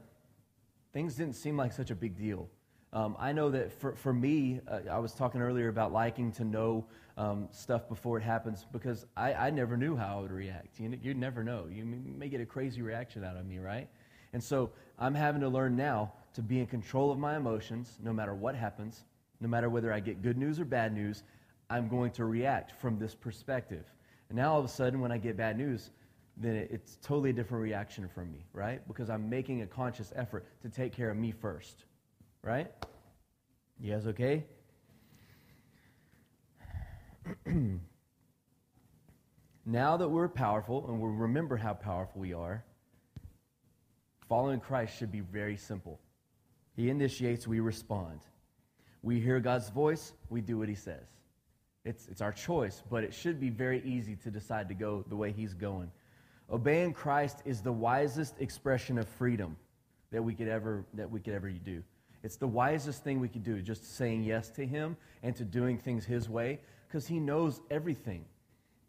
things 0.92 1.14
didn't 1.14 1.34
seem 1.34 1.56
like 1.56 1.72
such 1.72 1.90
a 1.90 1.94
big 1.94 2.16
deal. 2.16 2.48
Um, 2.92 3.16
I 3.18 3.32
know 3.32 3.50
that 3.50 3.72
for, 3.72 3.94
for 3.96 4.12
me, 4.12 4.60
uh, 4.68 4.80
I 4.90 4.98
was 4.98 5.14
talking 5.14 5.40
earlier 5.40 5.68
about 5.68 5.92
liking 5.92 6.30
to 6.32 6.44
know 6.44 6.84
um, 7.16 7.48
stuff 7.50 7.88
before 7.88 8.18
it 8.18 8.22
happens 8.22 8.66
because 8.70 9.06
I, 9.16 9.32
I 9.32 9.50
never 9.50 9.76
knew 9.76 9.96
how 9.96 10.18
I 10.18 10.20
would 10.20 10.30
react. 10.30 10.78
You, 10.78 10.98
you 11.02 11.14
never 11.14 11.42
know. 11.42 11.66
You 11.70 11.84
may 11.86 12.28
get 12.28 12.42
a 12.42 12.46
crazy 12.46 12.82
reaction 12.82 13.24
out 13.24 13.36
of 13.36 13.46
me, 13.46 13.58
right? 13.58 13.88
And 14.34 14.42
so 14.42 14.70
I'm 14.98 15.14
having 15.14 15.40
to 15.40 15.48
learn 15.48 15.76
now 15.76 16.12
to 16.34 16.42
be 16.42 16.60
in 16.60 16.66
control 16.66 17.10
of 17.10 17.18
my 17.18 17.36
emotions 17.36 17.98
no 18.02 18.12
matter 18.12 18.34
what 18.34 18.54
happens, 18.54 19.04
no 19.42 19.48
matter 19.48 19.68
whether 19.68 19.92
I 19.92 20.00
get 20.00 20.22
good 20.22 20.38
news 20.38 20.58
or 20.58 20.64
bad 20.64 20.94
news, 20.94 21.22
I'm 21.68 21.88
going 21.88 22.12
to 22.12 22.24
react 22.24 22.80
from 22.80 22.98
this 22.98 23.14
perspective. 23.14 23.84
And 24.30 24.36
now 24.36 24.54
all 24.54 24.58
of 24.58 24.64
a 24.64 24.68
sudden, 24.68 25.00
when 25.00 25.12
I 25.12 25.18
get 25.18 25.36
bad 25.36 25.58
news, 25.58 25.90
then 26.38 26.66
it's 26.70 26.96
totally 27.02 27.30
a 27.30 27.32
different 27.34 27.62
reaction 27.62 28.08
from 28.08 28.32
me, 28.32 28.46
right? 28.54 28.86
Because 28.88 29.10
I'm 29.10 29.28
making 29.28 29.60
a 29.60 29.66
conscious 29.66 30.12
effort 30.16 30.46
to 30.62 30.70
take 30.70 30.94
care 30.94 31.10
of 31.10 31.18
me 31.18 31.30
first 31.30 31.84
right? 32.42 32.70
You 33.80 33.92
guys 33.92 34.06
okay? 34.08 34.44
now 39.64 39.96
that 39.96 40.08
we're 40.08 40.28
powerful 40.28 40.86
and 40.88 41.00
we 41.00 41.08
remember 41.08 41.56
how 41.56 41.72
powerful 41.72 42.20
we 42.20 42.34
are, 42.34 42.64
following 44.28 44.60
Christ 44.60 44.98
should 44.98 45.12
be 45.12 45.20
very 45.20 45.56
simple. 45.56 46.00
He 46.74 46.90
initiates, 46.90 47.46
we 47.46 47.60
respond. 47.60 48.20
We 49.02 49.20
hear 49.20 49.40
God's 49.40 49.68
voice, 49.68 50.12
we 50.30 50.40
do 50.40 50.58
what 50.58 50.68
He 50.68 50.74
says. 50.74 51.06
It's, 51.84 52.06
it's 52.08 52.20
our 52.20 52.32
choice, 52.32 52.82
but 52.90 53.02
it 53.02 53.12
should 53.12 53.40
be 53.40 53.50
very 53.50 53.82
easy 53.84 54.14
to 54.16 54.30
decide 54.30 54.68
to 54.68 54.74
go 54.74 55.04
the 55.08 55.16
way 55.16 55.32
He's 55.32 55.54
going. 55.54 55.90
Obeying 56.50 56.92
Christ 56.92 57.38
is 57.44 57.60
the 57.60 57.72
wisest 57.72 58.40
expression 58.40 58.98
of 58.98 59.08
freedom 59.08 59.56
that 60.12 60.22
we 60.22 60.34
could 60.34 60.48
ever, 60.48 60.84
that 60.94 61.10
we 61.10 61.18
could 61.18 61.34
ever 61.34 61.50
do. 61.50 61.82
It's 62.22 62.36
the 62.36 62.46
wisest 62.46 63.02
thing 63.02 63.18
we 63.18 63.28
could 63.28 63.42
do, 63.42 63.60
just 63.60 63.96
saying 63.96 64.22
yes 64.22 64.50
to 64.50 64.64
Him 64.64 64.96
and 65.22 65.34
to 65.36 65.44
doing 65.44 65.78
things 65.78 66.04
His 66.04 66.28
way, 66.28 66.60
because 66.86 67.06
He 67.06 67.18
knows 67.18 67.60
everything. 67.70 68.24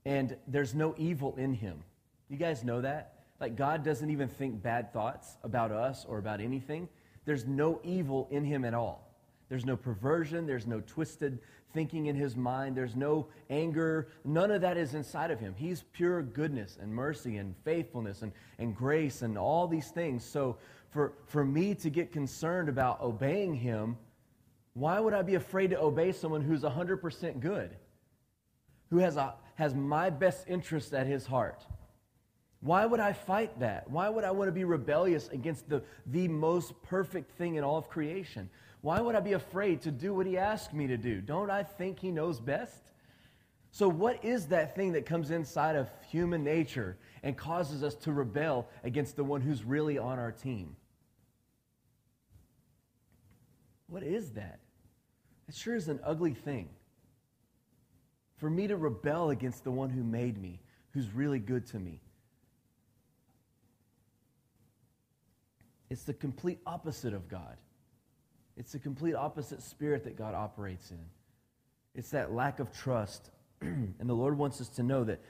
And 0.05 0.37
there's 0.47 0.75
no 0.75 0.93
evil 0.97 1.33
in 1.37 1.53
Him. 1.53 1.83
You 2.29 2.37
guys 2.37 2.63
know 2.63 2.81
that? 2.81 3.23
Like, 3.39 3.55
God 3.55 3.83
doesn't 3.83 4.09
even 4.09 4.27
think 4.27 4.61
bad 4.61 4.93
thoughts 4.93 5.37
about 5.43 5.71
us 5.71 6.05
or 6.07 6.19
about 6.19 6.41
anything. 6.41 6.87
There's 7.25 7.47
no 7.47 7.79
evil 7.83 8.27
in 8.29 8.43
Him 8.43 8.65
at 8.65 8.73
all. 8.73 9.12
There's 9.53 9.67
no 9.67 9.77
perversion, 9.77 10.47
there's 10.47 10.65
no 10.65 10.81
twisted 10.81 11.37
thinking 11.73 12.07
in 12.07 12.15
his 12.15 12.35
mind, 12.35 12.75
there's 12.75 12.95
no 12.95 13.27
anger. 13.51 14.07
None 14.25 14.49
of 14.49 14.61
that 14.61 14.77
is 14.77 14.95
inside 14.95 15.29
of 15.29 15.39
him. 15.39 15.53
He's 15.55 15.83
pure 15.93 16.23
goodness 16.23 16.79
and 16.81 16.91
mercy 16.91 17.37
and 17.37 17.53
faithfulness 17.63 18.23
and, 18.23 18.31
and 18.57 18.75
grace 18.75 19.21
and 19.21 19.37
all 19.37 19.67
these 19.67 19.89
things. 19.89 20.25
So 20.25 20.57
for, 20.89 21.13
for 21.27 21.45
me 21.45 21.75
to 21.75 21.91
get 21.91 22.11
concerned 22.11 22.67
about 22.67 23.01
obeying 23.01 23.53
him, 23.53 23.95
why 24.73 24.99
would 24.99 25.13
I 25.13 25.21
be 25.21 25.35
afraid 25.35 25.69
to 25.69 25.79
obey 25.79 26.13
someone 26.13 26.41
who's 26.41 26.63
100% 26.63 27.39
good? 27.39 27.75
who 28.93 28.99
has, 28.99 29.17
a, 29.17 29.33
has 29.55 29.73
my 29.73 30.09
best 30.09 30.45
interest 30.47 30.93
at 30.93 31.07
his 31.07 31.25
heart. 31.25 31.65
Why 32.63 32.85
would 32.85 33.01
I 33.01 33.11
fight 33.11 33.59
that? 33.59 33.89
Why 33.89 34.07
would 34.07 34.23
I 34.23 34.31
want 34.31 34.47
to 34.47 34.53
be 34.53 34.63
rebellious 34.63 35.27
against 35.27 35.67
the, 35.67 35.83
the 36.05 36.29
most 36.29 36.81
perfect 36.81 37.31
thing 37.37 37.55
in 37.55 37.63
all 37.63 37.77
of 37.77 37.89
creation? 37.89 38.49
Why 38.79 39.01
would 39.01 39.15
I 39.15 39.19
be 39.19 39.33
afraid 39.33 39.81
to 39.81 39.91
do 39.91 40.13
what 40.13 40.25
he 40.25 40.37
asked 40.37 40.73
me 40.73 40.87
to 40.87 40.95
do? 40.95 41.19
Don't 41.19 41.49
I 41.49 41.63
think 41.63 41.99
he 41.99 42.09
knows 42.09 42.39
best? 42.39 42.91
So, 43.71 43.89
what 43.89 44.23
is 44.23 44.47
that 44.47 44.75
thing 44.75 44.93
that 44.93 45.05
comes 45.05 45.29
inside 45.29 45.75
of 45.75 45.89
human 46.09 46.41
nature 46.43 46.97
and 47.21 47.35
causes 47.35 47.83
us 47.83 47.95
to 47.95 48.13
rebel 48.13 48.69
against 48.85 49.17
the 49.17 49.25
one 49.25 49.41
who's 49.41 49.65
really 49.65 49.97
on 49.97 50.17
our 50.17 50.31
team? 50.31 50.77
What 53.87 54.03
is 54.03 54.31
that? 54.31 54.59
It 55.49 55.55
sure 55.55 55.75
is 55.75 55.89
an 55.89 55.99
ugly 56.01 56.33
thing. 56.33 56.69
For 58.37 58.49
me 58.49 58.67
to 58.67 58.77
rebel 58.77 59.31
against 59.31 59.65
the 59.65 59.71
one 59.71 59.89
who 59.89 60.03
made 60.03 60.41
me, 60.41 60.61
who's 60.91 61.09
really 61.13 61.39
good 61.39 61.65
to 61.67 61.79
me. 61.79 61.99
It's 65.93 66.05
the 66.05 66.13
complete 66.15 66.57
opposite 66.65 67.13
of 67.13 67.29
God. 67.29 67.55
It's 68.57 68.71
the 68.71 68.79
complete 68.79 69.13
opposite 69.13 69.61
spirit 69.61 70.03
that 70.05 70.17
God 70.17 70.33
operates 70.33 70.89
in. 70.89 71.05
It's 71.93 72.09
that 72.09 72.33
lack 72.33 72.59
of 72.59 72.75
trust. 72.75 73.29
and 73.61 73.95
the 73.99 74.15
Lord 74.15 74.35
wants 74.35 74.59
us 74.59 74.69
to 74.69 74.81
know 74.81 75.03
that 75.03 75.21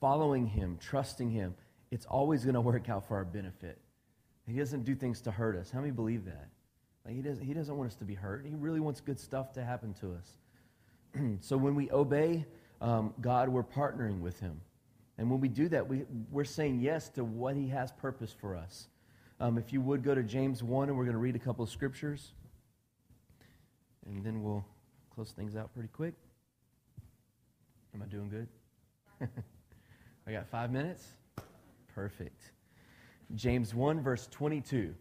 following 0.00 0.46
Him, 0.46 0.78
trusting 0.80 1.28
Him, 1.28 1.56
it's 1.90 2.06
always 2.06 2.44
going 2.44 2.54
to 2.54 2.60
work 2.60 2.88
out 2.88 3.08
for 3.08 3.16
our 3.16 3.24
benefit. 3.24 3.78
He 4.46 4.52
doesn't 4.52 4.84
do 4.84 4.94
things 4.94 5.20
to 5.22 5.32
hurt 5.32 5.56
us. 5.56 5.72
How 5.72 5.80
many 5.80 5.90
believe 5.90 6.24
that? 6.26 6.50
Like 7.04 7.16
he, 7.16 7.20
doesn't, 7.20 7.44
he 7.44 7.52
doesn't 7.52 7.76
want 7.76 7.90
us 7.90 7.96
to 7.96 8.04
be 8.04 8.14
hurt. 8.14 8.46
He 8.46 8.54
really 8.54 8.78
wants 8.78 9.00
good 9.00 9.18
stuff 9.18 9.52
to 9.54 9.64
happen 9.64 9.92
to 9.94 10.12
us. 10.12 11.38
so 11.40 11.56
when 11.56 11.74
we 11.74 11.90
obey 11.90 12.46
um, 12.80 13.12
God, 13.20 13.48
we're 13.48 13.64
partnering 13.64 14.20
with 14.20 14.38
Him. 14.38 14.60
And 15.18 15.28
when 15.28 15.40
we 15.40 15.48
do 15.48 15.68
that, 15.70 15.88
we, 15.88 16.04
we're 16.30 16.44
saying 16.44 16.78
yes 16.78 17.08
to 17.10 17.24
what 17.24 17.56
He 17.56 17.66
has 17.70 17.90
purpose 17.90 18.32
for 18.32 18.54
us. 18.54 18.86
Um, 19.40 19.58
if 19.58 19.72
you 19.72 19.80
would 19.80 20.02
go 20.02 20.14
to 20.14 20.22
James 20.22 20.62
1, 20.62 20.88
and 20.88 20.96
we're 20.96 21.04
going 21.04 21.14
to 21.14 21.20
read 21.20 21.36
a 21.36 21.40
couple 21.40 21.62
of 21.62 21.70
scriptures, 21.70 22.32
and 24.06 24.24
then 24.24 24.42
we'll 24.42 24.64
close 25.14 25.32
things 25.32 25.56
out 25.56 25.72
pretty 25.74 25.88
quick. 25.88 26.14
Am 27.94 28.02
I 28.02 28.06
doing 28.06 28.28
good? 28.28 28.48
I 30.26 30.32
got 30.32 30.48
five 30.48 30.70
minutes? 30.70 31.06
Perfect. 31.94 32.52
James 33.34 33.74
1, 33.74 34.02
verse 34.02 34.28
22. 34.30 34.94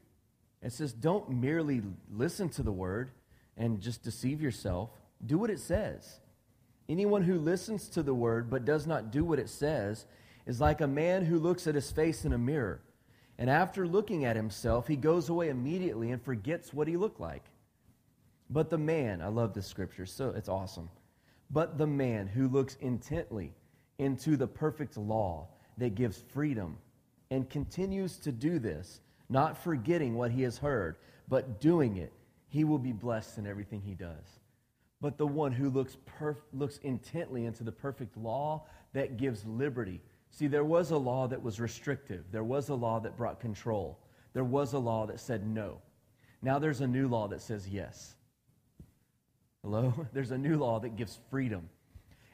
It 0.62 0.74
says, 0.74 0.94
Don't 0.94 1.30
merely 1.30 1.82
listen 2.12 2.50
to 2.50 2.64
the 2.64 2.72
word 2.72 3.12
and 3.58 3.80
just 3.80 4.04
deceive 4.04 4.42
yourself. 4.42 4.90
Do 5.26 5.38
what 5.38 5.50
it 5.50 5.60
says. 5.60 6.20
Anyone 6.90 7.24
who 7.24 7.38
listens 7.38 7.88
to 7.90 8.04
the 8.04 8.14
word 8.14 8.50
but 8.50 8.66
does 8.66 8.86
not 8.86 9.12
do 9.12 9.24
what 9.24 9.40
it 9.40 9.50
says 9.50 10.06
is 10.46 10.60
like 10.60 10.82
a 10.82 10.88
man 10.88 11.26
who 11.26 11.40
looks 11.40 11.68
at 11.68 11.76
his 11.76 11.92
face 11.92 12.26
in 12.26 12.34
a 12.34 12.38
mirror. 12.38 12.82
And 13.42 13.50
after 13.50 13.88
looking 13.88 14.24
at 14.24 14.36
himself, 14.36 14.88
he 14.88 14.96
goes 14.96 15.30
away 15.30 15.50
immediately 15.50 16.12
and 16.12 16.22
forgets 16.22 16.76
what 16.76 16.88
he 16.88 16.96
looked 16.96 17.20
like. 17.20 17.44
But 18.52 18.70
the 18.70 18.78
man, 18.78 19.20
I 19.20 19.30
love 19.30 19.56
this 19.56 19.66
scripture, 19.66 20.06
so 20.06 20.30
it's 20.30 20.48
awesome. 20.48 20.92
But 21.50 21.80
the 21.80 21.88
man 21.88 22.28
who 22.28 22.48
looks 22.48 22.78
intently 22.82 23.52
into 23.98 24.38
the 24.38 24.46
perfect 24.46 24.96
law 24.96 25.48
that 25.80 25.96
gives 25.96 26.22
freedom 26.32 26.78
and 27.32 27.50
continues 27.50 28.18
to 28.18 28.32
do 28.32 28.60
this, 28.60 29.02
not 29.28 29.58
forgetting 29.58 30.14
what 30.14 30.30
he 30.30 30.44
has 30.44 30.60
heard, 30.60 30.98
but 31.28 31.60
doing 31.60 31.98
it, 31.98 32.14
he 32.48 32.64
will 32.64 32.78
be 32.78 32.92
blessed 32.92 33.40
in 33.40 33.48
everything 33.48 33.82
he 33.82 33.96
does. 33.96 34.40
But 35.02 35.18
the 35.18 35.26
one 35.26 35.52
who 35.52 35.72
looks, 35.72 35.98
perf- 36.20 36.44
looks 36.54 36.78
intently 36.84 37.46
into 37.46 37.64
the 37.64 37.72
perfect 37.72 38.16
law 38.18 38.68
that 38.94 39.18
gives 39.18 39.44
liberty. 39.48 40.00
See, 40.32 40.48
there 40.48 40.64
was 40.64 40.92
a 40.92 40.98
law 40.98 41.28
that 41.28 41.44
was 41.44 41.60
restrictive, 41.60 42.26
there 42.32 42.44
was 42.44 42.70
a 42.70 42.76
law 42.76 43.00
that 43.02 43.18
brought 43.18 43.40
control, 43.40 44.00
there 44.34 44.44
was 44.44 44.74
a 44.74 44.80
law 44.80 45.06
that 45.06 45.20
said 45.20 45.46
no. 45.46 45.82
Now 46.42 46.58
there's 46.58 46.82
a 46.82 46.88
new 46.88 47.08
law 47.08 47.28
that 47.28 47.42
says 47.42 47.68
yes. 47.68 48.16
Hello? 49.64 49.94
There's 50.14 50.32
a 50.32 50.38
new 50.38 50.58
law 50.58 50.80
that 50.80 50.96
gives 50.96 51.20
freedom. 51.30 51.70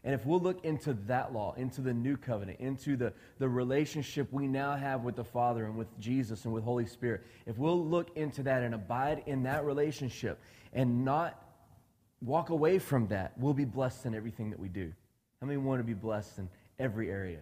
And 0.03 0.13
if 0.13 0.25
we'll 0.25 0.39
look 0.39 0.63
into 0.63 0.93
that 1.07 1.33
law, 1.33 1.53
into 1.57 1.81
the 1.81 1.93
new 1.93 2.15
covenant, 2.15 2.62
into 2.62 2.95
the, 2.95 3.12
the 3.39 3.49
relationship 3.49 4.31
we 4.31 4.47
now 4.47 4.77
have 4.77 5.03
with 5.03 5.17
the 5.17 5.23
Father 5.25 5.65
and 5.65 5.75
with 5.75 5.88
Jesus 5.99 6.45
and 6.45 6.53
with 6.53 6.63
Holy 6.63 6.86
Spirit, 6.86 7.25
if 7.45 7.57
we'll 7.57 7.83
look 7.83 8.15
into 8.15 8.43
that 8.43 8.63
and 8.63 8.73
abide 8.73 9.23
in 9.25 9.43
that 9.43 9.65
relationship 9.65 10.39
and 10.71 11.03
not 11.03 11.43
walk 12.21 12.49
away 12.49 12.79
from 12.79 13.07
that, 13.07 13.33
we'll 13.38 13.53
be 13.53 13.65
blessed 13.65 14.05
in 14.05 14.15
everything 14.15 14.49
that 14.51 14.60
we 14.60 14.69
do. 14.69 14.93
How 15.41 15.47
many 15.47 15.57
want 15.57 15.79
to 15.79 15.83
be 15.83 15.93
blessed 15.93 16.38
in 16.39 16.49
every 16.79 17.12
area? 17.12 17.41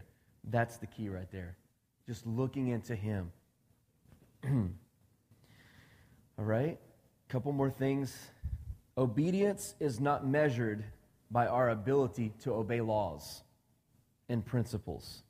That's 0.50 0.78
the 0.78 0.88
key 0.88 1.10
right 1.10 1.30
there. 1.32 1.58
Just 2.08 2.26
looking 2.26 2.68
into 2.68 2.96
Him. 2.96 3.32
All 6.38 6.46
right? 6.46 6.78
A 7.28 7.32
couple 7.32 7.52
more 7.52 7.72
things. 7.72 8.16
Obedience 8.98 9.76
is 9.80 10.00
not 10.00 10.28
measured 10.28 10.84
by 11.32 11.48
our 11.48 11.70
ability 11.70 12.32
to 12.44 12.54
obey 12.54 12.82
laws 12.82 13.42
and 14.30 14.46
principles. 14.46 15.24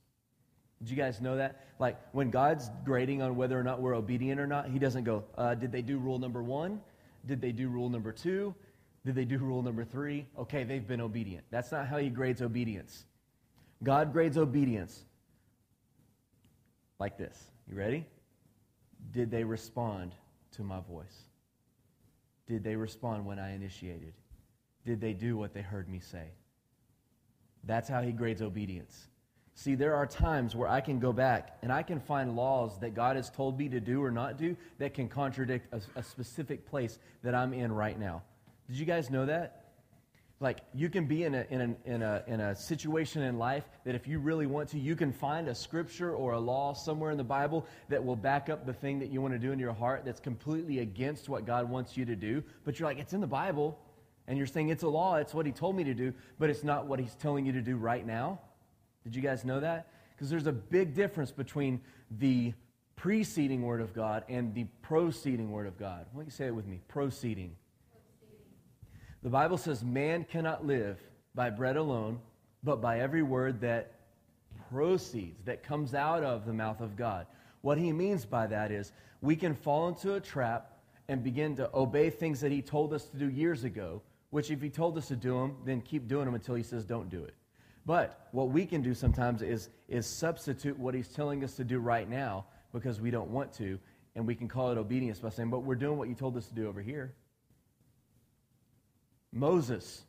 Did 0.78 0.90
you 0.90 0.96
guys 0.96 1.20
know 1.20 1.36
that? 1.36 1.64
Like 1.78 1.98
when 2.12 2.30
God's 2.30 2.70
grading 2.84 3.22
on 3.22 3.36
whether 3.36 3.58
or 3.58 3.62
not 3.62 3.80
we're 3.80 3.94
obedient 3.94 4.38
or 4.38 4.46
not, 4.46 4.68
He 4.68 4.78
doesn't 4.78 5.04
go, 5.04 5.24
uh, 5.38 5.54
Did 5.54 5.72
they 5.72 5.82
do 5.82 5.98
rule 5.98 6.18
number 6.18 6.42
one? 6.42 6.80
Did 7.26 7.40
they 7.40 7.52
do 7.52 7.68
rule 7.68 7.88
number 7.88 8.12
two? 8.12 8.54
Did 9.04 9.14
they 9.14 9.24
do 9.24 9.38
rule 9.38 9.62
number 9.62 9.84
three? 9.84 10.26
Okay, 10.38 10.64
they've 10.64 10.86
been 10.86 11.00
obedient. 11.00 11.44
That's 11.50 11.72
not 11.72 11.86
how 11.86 11.96
He 11.96 12.10
grades 12.10 12.42
obedience. 12.42 13.06
God 13.82 14.12
grades 14.12 14.36
obedience 14.36 15.04
like 16.98 17.18
this. 17.18 17.50
You 17.68 17.76
ready? 17.76 18.06
Did 19.12 19.30
they 19.30 19.44
respond 19.44 20.12
to 20.52 20.62
my 20.62 20.80
voice? 20.80 21.24
Did 22.46 22.64
they 22.64 22.76
respond 22.76 23.26
when 23.26 23.38
I 23.38 23.54
initiated? 23.54 24.14
Did 24.84 25.00
they 25.00 25.12
do 25.12 25.36
what 25.36 25.52
they 25.52 25.62
heard 25.62 25.88
me 25.88 26.00
say? 26.00 26.28
That's 27.64 27.88
how 27.88 28.02
he 28.02 28.12
grades 28.12 28.40
obedience. 28.40 29.08
See, 29.54 29.74
there 29.74 29.96
are 29.96 30.06
times 30.06 30.54
where 30.54 30.68
I 30.68 30.80
can 30.80 31.00
go 31.00 31.12
back 31.12 31.58
and 31.62 31.72
I 31.72 31.82
can 31.82 31.98
find 31.98 32.36
laws 32.36 32.78
that 32.80 32.94
God 32.94 33.16
has 33.16 33.30
told 33.30 33.58
me 33.58 33.68
to 33.70 33.80
do 33.80 34.04
or 34.04 34.10
not 34.10 34.36
do 34.36 34.56
that 34.78 34.94
can 34.94 35.08
contradict 35.08 35.72
a, 35.72 35.80
a 35.98 36.02
specific 36.02 36.66
place 36.66 36.98
that 37.22 37.34
I'm 37.34 37.52
in 37.52 37.72
right 37.72 37.98
now. 37.98 38.22
Did 38.68 38.76
you 38.76 38.84
guys 38.84 39.10
know 39.10 39.26
that? 39.26 39.65
Like, 40.38 40.58
you 40.74 40.90
can 40.90 41.06
be 41.06 41.24
in 41.24 41.34
a, 41.34 41.46
in, 41.48 41.60
a, 41.60 41.90
in, 41.90 42.02
a, 42.02 42.22
in 42.26 42.40
a 42.40 42.54
situation 42.54 43.22
in 43.22 43.38
life 43.38 43.64
that 43.84 43.94
if 43.94 44.06
you 44.06 44.18
really 44.18 44.46
want 44.46 44.68
to, 44.70 44.78
you 44.78 44.94
can 44.94 45.10
find 45.10 45.48
a 45.48 45.54
scripture 45.54 46.14
or 46.14 46.32
a 46.32 46.38
law 46.38 46.74
somewhere 46.74 47.10
in 47.10 47.16
the 47.16 47.24
Bible 47.24 47.66
that 47.88 48.04
will 48.04 48.16
back 48.16 48.50
up 48.50 48.66
the 48.66 48.74
thing 48.74 48.98
that 48.98 49.10
you 49.10 49.22
want 49.22 49.32
to 49.32 49.38
do 49.38 49.52
in 49.52 49.58
your 49.58 49.72
heart 49.72 50.04
that's 50.04 50.20
completely 50.20 50.80
against 50.80 51.30
what 51.30 51.46
God 51.46 51.70
wants 51.70 51.96
you 51.96 52.04
to 52.04 52.14
do. 52.14 52.42
But 52.64 52.78
you're 52.78 52.86
like, 52.86 52.98
it's 52.98 53.14
in 53.14 53.22
the 53.22 53.26
Bible. 53.26 53.78
And 54.28 54.36
you're 54.36 54.46
saying 54.46 54.68
it's 54.70 54.82
a 54.82 54.88
law, 54.88 55.16
it's 55.16 55.32
what 55.32 55.46
he 55.46 55.52
told 55.52 55.76
me 55.76 55.84
to 55.84 55.94
do, 55.94 56.12
but 56.38 56.50
it's 56.50 56.64
not 56.64 56.86
what 56.86 56.98
he's 56.98 57.14
telling 57.14 57.46
you 57.46 57.52
to 57.52 57.62
do 57.62 57.76
right 57.76 58.04
now. 58.04 58.40
Did 59.04 59.14
you 59.14 59.22
guys 59.22 59.44
know 59.44 59.60
that? 59.60 59.86
Because 60.14 60.28
there's 60.28 60.48
a 60.48 60.52
big 60.52 60.94
difference 60.94 61.30
between 61.30 61.80
the 62.10 62.52
preceding 62.96 63.62
word 63.62 63.80
of 63.80 63.94
God 63.94 64.24
and 64.28 64.52
the 64.52 64.64
proceeding 64.82 65.50
word 65.50 65.66
of 65.66 65.78
God. 65.78 66.06
Why 66.12 66.20
don't 66.20 66.26
you 66.26 66.32
say 66.32 66.46
it 66.46 66.54
with 66.54 66.66
me? 66.66 66.80
Proceeding. 66.88 67.54
The 69.26 69.30
Bible 69.30 69.58
says 69.58 69.82
man 69.82 70.22
cannot 70.22 70.64
live 70.64 71.00
by 71.34 71.50
bread 71.50 71.76
alone, 71.76 72.20
but 72.62 72.80
by 72.80 73.00
every 73.00 73.24
word 73.24 73.60
that 73.62 73.94
proceeds, 74.70 75.42
that 75.46 75.64
comes 75.64 75.94
out 75.94 76.22
of 76.22 76.46
the 76.46 76.52
mouth 76.52 76.80
of 76.80 76.94
God. 76.94 77.26
What 77.62 77.76
he 77.76 77.92
means 77.92 78.24
by 78.24 78.46
that 78.46 78.70
is 78.70 78.92
we 79.22 79.34
can 79.34 79.52
fall 79.52 79.88
into 79.88 80.14
a 80.14 80.20
trap 80.20 80.78
and 81.08 81.24
begin 81.24 81.56
to 81.56 81.68
obey 81.74 82.08
things 82.08 82.38
that 82.38 82.52
he 82.52 82.62
told 82.62 82.92
us 82.92 83.06
to 83.06 83.16
do 83.16 83.28
years 83.28 83.64
ago 83.64 84.00
which 84.30 84.52
if 84.52 84.62
he 84.62 84.70
told 84.70 84.96
us 84.96 85.08
to 85.08 85.16
do 85.16 85.36
them, 85.36 85.56
then 85.64 85.80
keep 85.80 86.06
doing 86.06 86.26
them 86.26 86.36
until 86.36 86.54
he 86.54 86.62
says 86.62 86.84
don't 86.84 87.10
do 87.10 87.24
it. 87.24 87.34
But 87.84 88.28
what 88.30 88.50
we 88.50 88.64
can 88.64 88.80
do 88.80 88.94
sometimes 88.94 89.42
is, 89.42 89.70
is 89.88 90.06
substitute 90.06 90.78
what 90.78 90.94
he's 90.94 91.08
telling 91.08 91.42
us 91.42 91.56
to 91.56 91.64
do 91.64 91.80
right 91.80 92.08
now 92.08 92.44
because 92.72 93.00
we 93.00 93.10
don't 93.10 93.30
want 93.30 93.52
to, 93.54 93.76
and 94.14 94.24
we 94.24 94.36
can 94.36 94.46
call 94.46 94.70
it 94.70 94.78
obedience 94.78 95.18
by 95.18 95.30
saying, 95.30 95.50
but 95.50 95.64
we're 95.64 95.74
doing 95.74 95.98
what 95.98 96.08
you 96.08 96.14
told 96.14 96.36
us 96.36 96.46
to 96.46 96.54
do 96.54 96.68
over 96.68 96.80
here. 96.80 97.12
Moses 99.32 100.04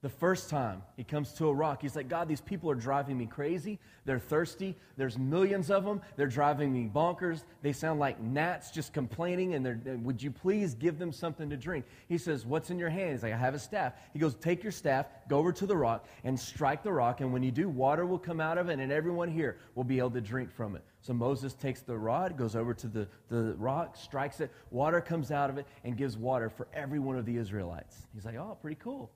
the 0.00 0.08
first 0.08 0.48
time 0.48 0.82
he 0.96 1.02
comes 1.02 1.32
to 1.34 1.48
a 1.48 1.52
rock, 1.52 1.82
he's 1.82 1.96
like, 1.96 2.08
God, 2.08 2.28
these 2.28 2.40
people 2.40 2.70
are 2.70 2.76
driving 2.76 3.18
me 3.18 3.26
crazy. 3.26 3.80
They're 4.04 4.20
thirsty. 4.20 4.76
There's 4.96 5.18
millions 5.18 5.72
of 5.72 5.84
them. 5.84 6.02
They're 6.14 6.28
driving 6.28 6.72
me 6.72 6.88
bonkers. 6.92 7.42
They 7.62 7.72
sound 7.72 7.98
like 7.98 8.20
gnats 8.22 8.70
just 8.70 8.92
complaining, 8.92 9.54
and 9.54 9.66
they're, 9.66 9.80
would 10.00 10.22
you 10.22 10.30
please 10.30 10.74
give 10.74 11.00
them 11.00 11.10
something 11.10 11.50
to 11.50 11.56
drink? 11.56 11.84
He 12.08 12.16
says, 12.16 12.46
What's 12.46 12.70
in 12.70 12.78
your 12.78 12.90
hand? 12.90 13.10
He's 13.10 13.24
like, 13.24 13.32
I 13.32 13.36
have 13.36 13.54
a 13.54 13.58
staff. 13.58 13.94
He 14.12 14.20
goes, 14.20 14.36
Take 14.36 14.62
your 14.62 14.70
staff, 14.70 15.06
go 15.28 15.38
over 15.38 15.50
to 15.50 15.66
the 15.66 15.76
rock, 15.76 16.06
and 16.22 16.38
strike 16.38 16.84
the 16.84 16.92
rock, 16.92 17.20
and 17.20 17.32
when 17.32 17.42
you 17.42 17.50
do, 17.50 17.68
water 17.68 18.06
will 18.06 18.20
come 18.20 18.40
out 18.40 18.56
of 18.56 18.68
it, 18.68 18.78
and 18.78 18.92
everyone 18.92 19.28
here 19.28 19.58
will 19.74 19.84
be 19.84 19.98
able 19.98 20.12
to 20.12 20.20
drink 20.20 20.52
from 20.52 20.76
it. 20.76 20.84
So 21.08 21.14
Moses 21.14 21.54
takes 21.54 21.80
the 21.80 21.96
rod, 21.96 22.36
goes 22.36 22.54
over 22.54 22.74
to 22.74 22.86
the, 22.86 23.08
the 23.30 23.54
rock, 23.54 23.96
strikes 23.96 24.40
it, 24.40 24.50
water 24.70 25.00
comes 25.00 25.30
out 25.30 25.48
of 25.48 25.56
it, 25.56 25.66
and 25.82 25.96
gives 25.96 26.18
water 26.18 26.50
for 26.50 26.68
every 26.74 26.98
one 26.98 27.16
of 27.16 27.24
the 27.24 27.34
Israelites. 27.38 28.06
He's 28.12 28.26
like, 28.26 28.36
Oh, 28.36 28.58
pretty 28.60 28.78
cool. 28.78 29.10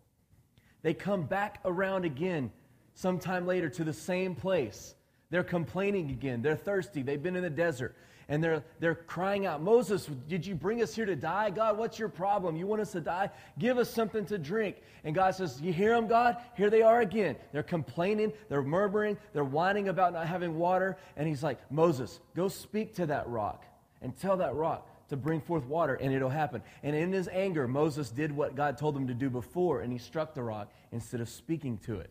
They 0.81 0.95
come 0.95 1.25
back 1.25 1.61
around 1.67 2.07
again 2.07 2.51
sometime 2.95 3.47
later 3.47 3.69
to 3.69 3.85
the 3.85 3.93
same 3.93 4.35
place. 4.35 4.95
They're 5.29 5.45
complaining 5.45 6.09
again. 6.09 6.41
They're 6.41 6.57
thirsty. 6.57 7.03
They've 7.03 7.23
been 7.23 7.37
in 7.37 7.43
the 7.43 7.51
desert. 7.51 7.95
And 8.29 8.43
they're, 8.43 8.63
they're 8.81 8.95
crying 8.95 9.47
out, 9.47 9.63
Moses, 9.63 10.07
did 10.29 10.47
you 10.47 10.55
bring 10.55 10.83
us 10.83 10.95
here 10.95 11.07
to 11.07 11.17
die? 11.17 11.51
God, 11.51 11.79
what's 11.79 11.99
your 11.99 12.09
problem? 12.09 12.57
You 12.57 12.67
want 12.67 12.81
us 12.81 12.93
to 12.93 13.01
die? 13.01 13.31
Give 13.59 13.79
us 13.79 13.91
something 13.91 14.25
to 14.27 14.39
drink. 14.39 14.77
And 15.05 15.15
God 15.15 15.35
says, 15.35 15.61
You 15.61 15.73
hear 15.73 15.95
them, 15.95 16.07
God? 16.07 16.37
Here 16.57 16.71
they 16.71 16.83
are 16.83 17.01
again. 17.01 17.37
They're 17.53 17.63
complaining, 17.63 18.33
they're 18.49 18.63
murmuring, 18.63 19.19
they're 19.33 19.45
whining 19.45 19.89
about 19.89 20.13
not 20.13 20.27
having 20.27 20.57
water. 20.57 20.97
And 21.17 21.29
he's 21.29 21.43
like, 21.43 21.59
Moses, 21.71 22.21
go 22.35 22.49
speak 22.49 22.95
to 22.97 23.07
that 23.07 23.29
rock 23.29 23.65
and 24.01 24.17
tell 24.17 24.37
that 24.39 24.55
rock 24.55 24.89
to 25.09 25.17
bring 25.17 25.43
forth 25.43 25.67
water, 25.67 25.95
and 25.95 26.15
it'll 26.15 26.31
happen. 26.31 26.63
And 26.83 26.97
in 26.97 27.13
his 27.13 27.29
anger, 27.29 27.69
Moses 27.69 28.11
did 28.11 28.33
what 28.33 28.55
God 28.55 28.79
told 28.79 28.97
him 28.97 29.09
to 29.09 29.15
do 29.15 29.29
before, 29.29 29.83
and 29.83 29.93
he 29.93 29.99
struck 29.99 30.35
the 30.35 30.43
rock 30.43 30.73
instead 30.91 31.21
of 31.21 31.29
speaking 31.29 31.77
to 31.85 32.01
it. 32.01 32.11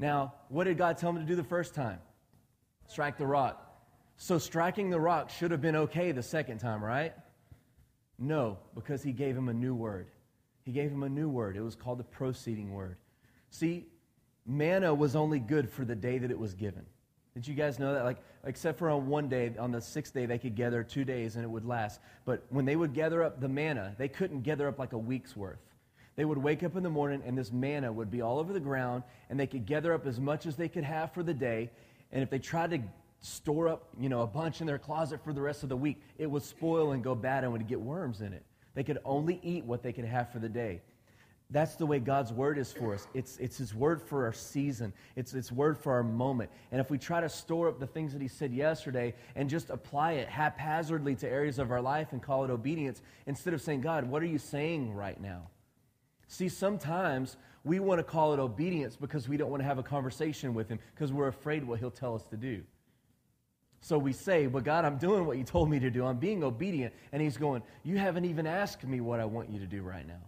Now, 0.00 0.34
what 0.48 0.64
did 0.64 0.76
God 0.76 0.98
tell 0.98 1.10
him 1.10 1.18
to 1.18 1.24
do 1.24 1.36
the 1.36 1.44
first 1.44 1.74
time? 1.74 2.00
Strike 2.88 3.18
the 3.18 3.26
rock. 3.26 3.73
So 4.16 4.38
striking 4.38 4.90
the 4.90 5.00
rock 5.00 5.30
should 5.30 5.50
have 5.50 5.60
been 5.60 5.76
okay 5.76 6.12
the 6.12 6.22
second 6.22 6.58
time, 6.58 6.82
right? 6.82 7.12
No, 8.18 8.58
because 8.74 9.02
he 9.02 9.12
gave 9.12 9.36
him 9.36 9.48
a 9.48 9.54
new 9.54 9.74
word. 9.74 10.08
He 10.64 10.72
gave 10.72 10.90
him 10.90 11.02
a 11.02 11.08
new 11.08 11.28
word. 11.28 11.56
It 11.56 11.62
was 11.62 11.74
called 11.74 11.98
the 11.98 12.04
proceeding 12.04 12.72
word. 12.72 12.96
See, 13.50 13.86
manna 14.46 14.94
was 14.94 15.16
only 15.16 15.38
good 15.38 15.68
for 15.68 15.84
the 15.84 15.94
day 15.94 16.18
that 16.18 16.30
it 16.30 16.38
was 16.38 16.54
given. 16.54 16.86
Did 17.34 17.48
you 17.48 17.54
guys 17.54 17.80
know 17.80 17.92
that? 17.94 18.04
Like, 18.04 18.18
except 18.44 18.78
for 18.78 18.88
on 18.88 19.08
one 19.08 19.28
day, 19.28 19.52
on 19.58 19.72
the 19.72 19.80
sixth 19.80 20.14
day, 20.14 20.24
they 20.24 20.38
could 20.38 20.54
gather 20.54 20.84
two 20.84 21.04
days 21.04 21.34
and 21.34 21.44
it 21.44 21.48
would 21.48 21.64
last. 21.64 22.00
But 22.24 22.44
when 22.48 22.64
they 22.64 22.76
would 22.76 22.94
gather 22.94 23.24
up 23.24 23.40
the 23.40 23.48
manna, 23.48 23.94
they 23.98 24.08
couldn't 24.08 24.42
gather 24.42 24.68
up 24.68 24.78
like 24.78 24.92
a 24.92 24.98
week's 24.98 25.36
worth. 25.36 25.58
They 26.16 26.24
would 26.24 26.38
wake 26.38 26.62
up 26.62 26.76
in 26.76 26.84
the 26.84 26.90
morning 26.90 27.22
and 27.26 27.36
this 27.36 27.50
manna 27.50 27.92
would 27.92 28.10
be 28.10 28.22
all 28.22 28.38
over 28.38 28.52
the 28.52 28.60
ground 28.60 29.02
and 29.28 29.38
they 29.38 29.48
could 29.48 29.66
gather 29.66 29.92
up 29.92 30.06
as 30.06 30.20
much 30.20 30.46
as 30.46 30.54
they 30.54 30.68
could 30.68 30.84
have 30.84 31.12
for 31.12 31.24
the 31.24 31.34
day. 31.34 31.70
And 32.12 32.22
if 32.22 32.30
they 32.30 32.38
tried 32.38 32.70
to 32.70 32.78
store 33.24 33.68
up, 33.68 33.88
you 33.98 34.08
know, 34.08 34.22
a 34.22 34.26
bunch 34.26 34.60
in 34.60 34.66
their 34.66 34.78
closet 34.78 35.22
for 35.24 35.32
the 35.32 35.40
rest 35.40 35.62
of 35.62 35.70
the 35.70 35.76
week, 35.76 36.00
it 36.18 36.30
would 36.30 36.42
spoil 36.42 36.92
and 36.92 37.02
go 37.02 37.14
bad 37.14 37.42
and 37.42 37.52
would 37.52 37.66
get 37.66 37.80
worms 37.80 38.20
in 38.20 38.32
it. 38.32 38.44
They 38.74 38.84
could 38.84 38.98
only 39.04 39.40
eat 39.42 39.64
what 39.64 39.82
they 39.82 39.92
could 39.92 40.04
have 40.04 40.30
for 40.30 40.38
the 40.38 40.48
day. 40.48 40.82
That's 41.50 41.76
the 41.76 41.86
way 41.86 42.00
God's 42.00 42.32
word 42.32 42.58
is 42.58 42.72
for 42.72 42.94
us. 42.94 43.06
It's, 43.14 43.38
it's 43.38 43.56
His 43.56 43.74
word 43.74 44.02
for 44.02 44.24
our 44.24 44.32
season, 44.32 44.92
it's 45.16 45.32
His 45.32 45.50
word 45.50 45.78
for 45.78 45.92
our 45.92 46.02
moment. 46.02 46.50
And 46.70 46.80
if 46.80 46.90
we 46.90 46.98
try 46.98 47.20
to 47.20 47.28
store 47.28 47.68
up 47.68 47.78
the 47.78 47.86
things 47.86 48.12
that 48.12 48.20
He 48.20 48.28
said 48.28 48.52
yesterday 48.52 49.14
and 49.36 49.48
just 49.48 49.70
apply 49.70 50.12
it 50.12 50.28
haphazardly 50.28 51.14
to 51.16 51.28
areas 51.28 51.58
of 51.58 51.70
our 51.70 51.80
life 51.80 52.12
and 52.12 52.22
call 52.22 52.44
it 52.44 52.50
obedience, 52.50 53.00
instead 53.26 53.54
of 53.54 53.62
saying, 53.62 53.82
God, 53.82 54.04
what 54.04 54.22
are 54.22 54.26
you 54.26 54.38
saying 54.38 54.94
right 54.94 55.20
now? 55.20 55.48
See, 56.28 56.48
sometimes 56.48 57.36
we 57.62 57.78
want 57.78 58.00
to 58.00 58.04
call 58.04 58.34
it 58.34 58.40
obedience 58.40 58.96
because 58.96 59.28
we 59.28 59.36
don't 59.36 59.50
want 59.50 59.62
to 59.62 59.66
have 59.66 59.78
a 59.78 59.82
conversation 59.82 60.52
with 60.52 60.68
Him 60.68 60.78
because 60.94 61.12
we're 61.12 61.28
afraid 61.28 61.64
what 61.64 61.78
He'll 61.78 61.90
tell 61.90 62.14
us 62.14 62.26
to 62.26 62.36
do. 62.36 62.64
So 63.84 63.98
we 63.98 64.14
say, 64.14 64.46
But 64.46 64.64
God, 64.64 64.86
I'm 64.86 64.96
doing 64.96 65.26
what 65.26 65.36
you 65.36 65.44
told 65.44 65.68
me 65.68 65.78
to 65.78 65.90
do. 65.90 66.06
I'm 66.06 66.16
being 66.16 66.42
obedient. 66.42 66.94
And 67.12 67.20
he's 67.20 67.36
going, 67.36 67.62
You 67.82 67.98
haven't 67.98 68.24
even 68.24 68.46
asked 68.46 68.82
me 68.82 69.02
what 69.02 69.20
I 69.20 69.26
want 69.26 69.50
you 69.50 69.58
to 69.58 69.66
do 69.66 69.82
right 69.82 70.06
now. 70.08 70.22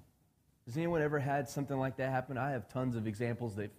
Has 0.66 0.76
anyone 0.76 1.00
ever 1.00 1.18
had 1.18 1.48
something 1.48 1.78
like 1.78 1.96
that 1.96 2.10
happen? 2.10 2.36
I 2.36 2.50
have 2.50 2.68
tons 2.68 2.96
of 2.96 3.06
examples 3.06 3.54
that 3.54 3.70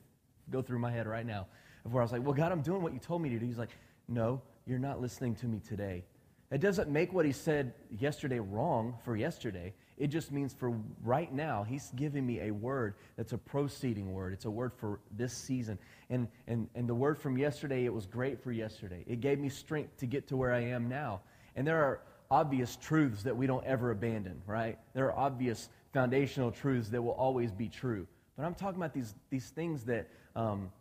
go 0.49 0.63
through 0.63 0.79
my 0.79 0.89
head 0.89 1.05
right 1.05 1.27
now 1.27 1.45
of 1.85 1.93
where 1.93 2.01
I 2.01 2.05
was 2.05 2.11
like, 2.11 2.23
Well, 2.23 2.33
God, 2.33 2.51
I'm 2.51 2.63
doing 2.63 2.81
what 2.81 2.91
you 2.91 2.97
told 2.97 3.21
me 3.21 3.29
to 3.29 3.37
do. 3.37 3.45
He's 3.45 3.59
like, 3.59 3.69
No, 4.07 4.41
you're 4.65 4.79
not 4.79 4.99
listening 4.99 5.35
to 5.35 5.45
me 5.45 5.59
today. 5.59 6.03
It 6.49 6.59
doesn't 6.59 6.89
make 6.89 7.13
what 7.13 7.27
he 7.27 7.31
said 7.31 7.75
yesterday 7.99 8.39
wrong 8.39 8.95
for 9.05 9.15
yesterday. 9.15 9.75
It 9.97 10.07
just 10.07 10.31
means 10.31 10.53
for 10.53 10.73
right 11.03 11.33
now, 11.33 11.63
he's 11.63 11.91
giving 11.95 12.25
me 12.25 12.41
a 12.41 12.51
word 12.51 12.93
that's 13.15 13.33
a 13.33 13.38
proceeding 13.38 14.13
word. 14.13 14.31
It's 14.33 14.45
a 14.45 14.51
word 14.51 14.71
for 14.77 14.99
this 15.15 15.33
season. 15.33 15.79
And, 16.10 16.27
and, 16.47 16.69
and 16.75 16.88
the 16.88 16.93
word 16.93 17.17
from 17.17 17.38
yesterday, 17.38 17.86
it 17.86 17.93
was 17.93 18.05
great 18.05 18.43
for 18.43 18.51
yesterday. 18.51 19.03
It 19.07 19.21
gave 19.21 19.39
me 19.39 19.49
strength 19.49 19.97
to 19.97 20.05
get 20.05 20.27
to 20.27 20.38
where 20.38 20.53
I 20.53 20.62
am 20.62 20.88
now. 20.88 21.21
And 21.55 21.65
there 21.65 21.83
are 21.83 22.01
obvious 22.29 22.75
truths 22.75 23.23
that 23.23 23.36
we 23.36 23.47
don't 23.47 23.65
ever 23.65 23.89
abandon, 23.89 24.41
right? 24.45 24.77
There 24.93 25.12
are 25.12 25.17
obvious 25.17 25.69
foundational 25.93 26.51
truths 26.51 26.89
that 26.89 27.01
will 27.01 27.12
always 27.12 27.51
be 27.51 27.67
true. 27.67 28.05
But 28.36 28.45
I'm 28.45 28.53
talking 28.53 28.79
about 28.79 28.93
these, 28.93 29.15
these 29.31 29.49
things 29.49 29.83
that, 29.86 30.10
um, 30.36 30.71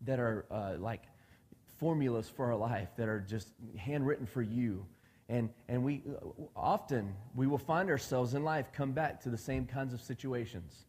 that 0.00 0.18
are 0.18 0.46
uh, 0.50 0.74
like 0.80 1.02
formulas 1.78 2.28
for 2.28 2.46
our 2.46 2.56
life, 2.56 2.88
that 2.96 3.08
are 3.08 3.20
just 3.20 3.50
handwritten 3.76 4.26
for 4.26 4.42
you 4.42 4.84
and, 5.28 5.50
and 5.68 5.82
we 5.82 6.02
often, 6.56 7.14
we 7.34 7.46
will 7.46 7.58
find 7.58 7.90
ourselves 7.90 8.34
in 8.34 8.44
life 8.44 8.72
come 8.72 8.92
back 8.92 9.20
to 9.22 9.30
the 9.30 9.38
same 9.38 9.66
kinds 9.66 9.92
of 9.92 10.00
situations. 10.00 10.84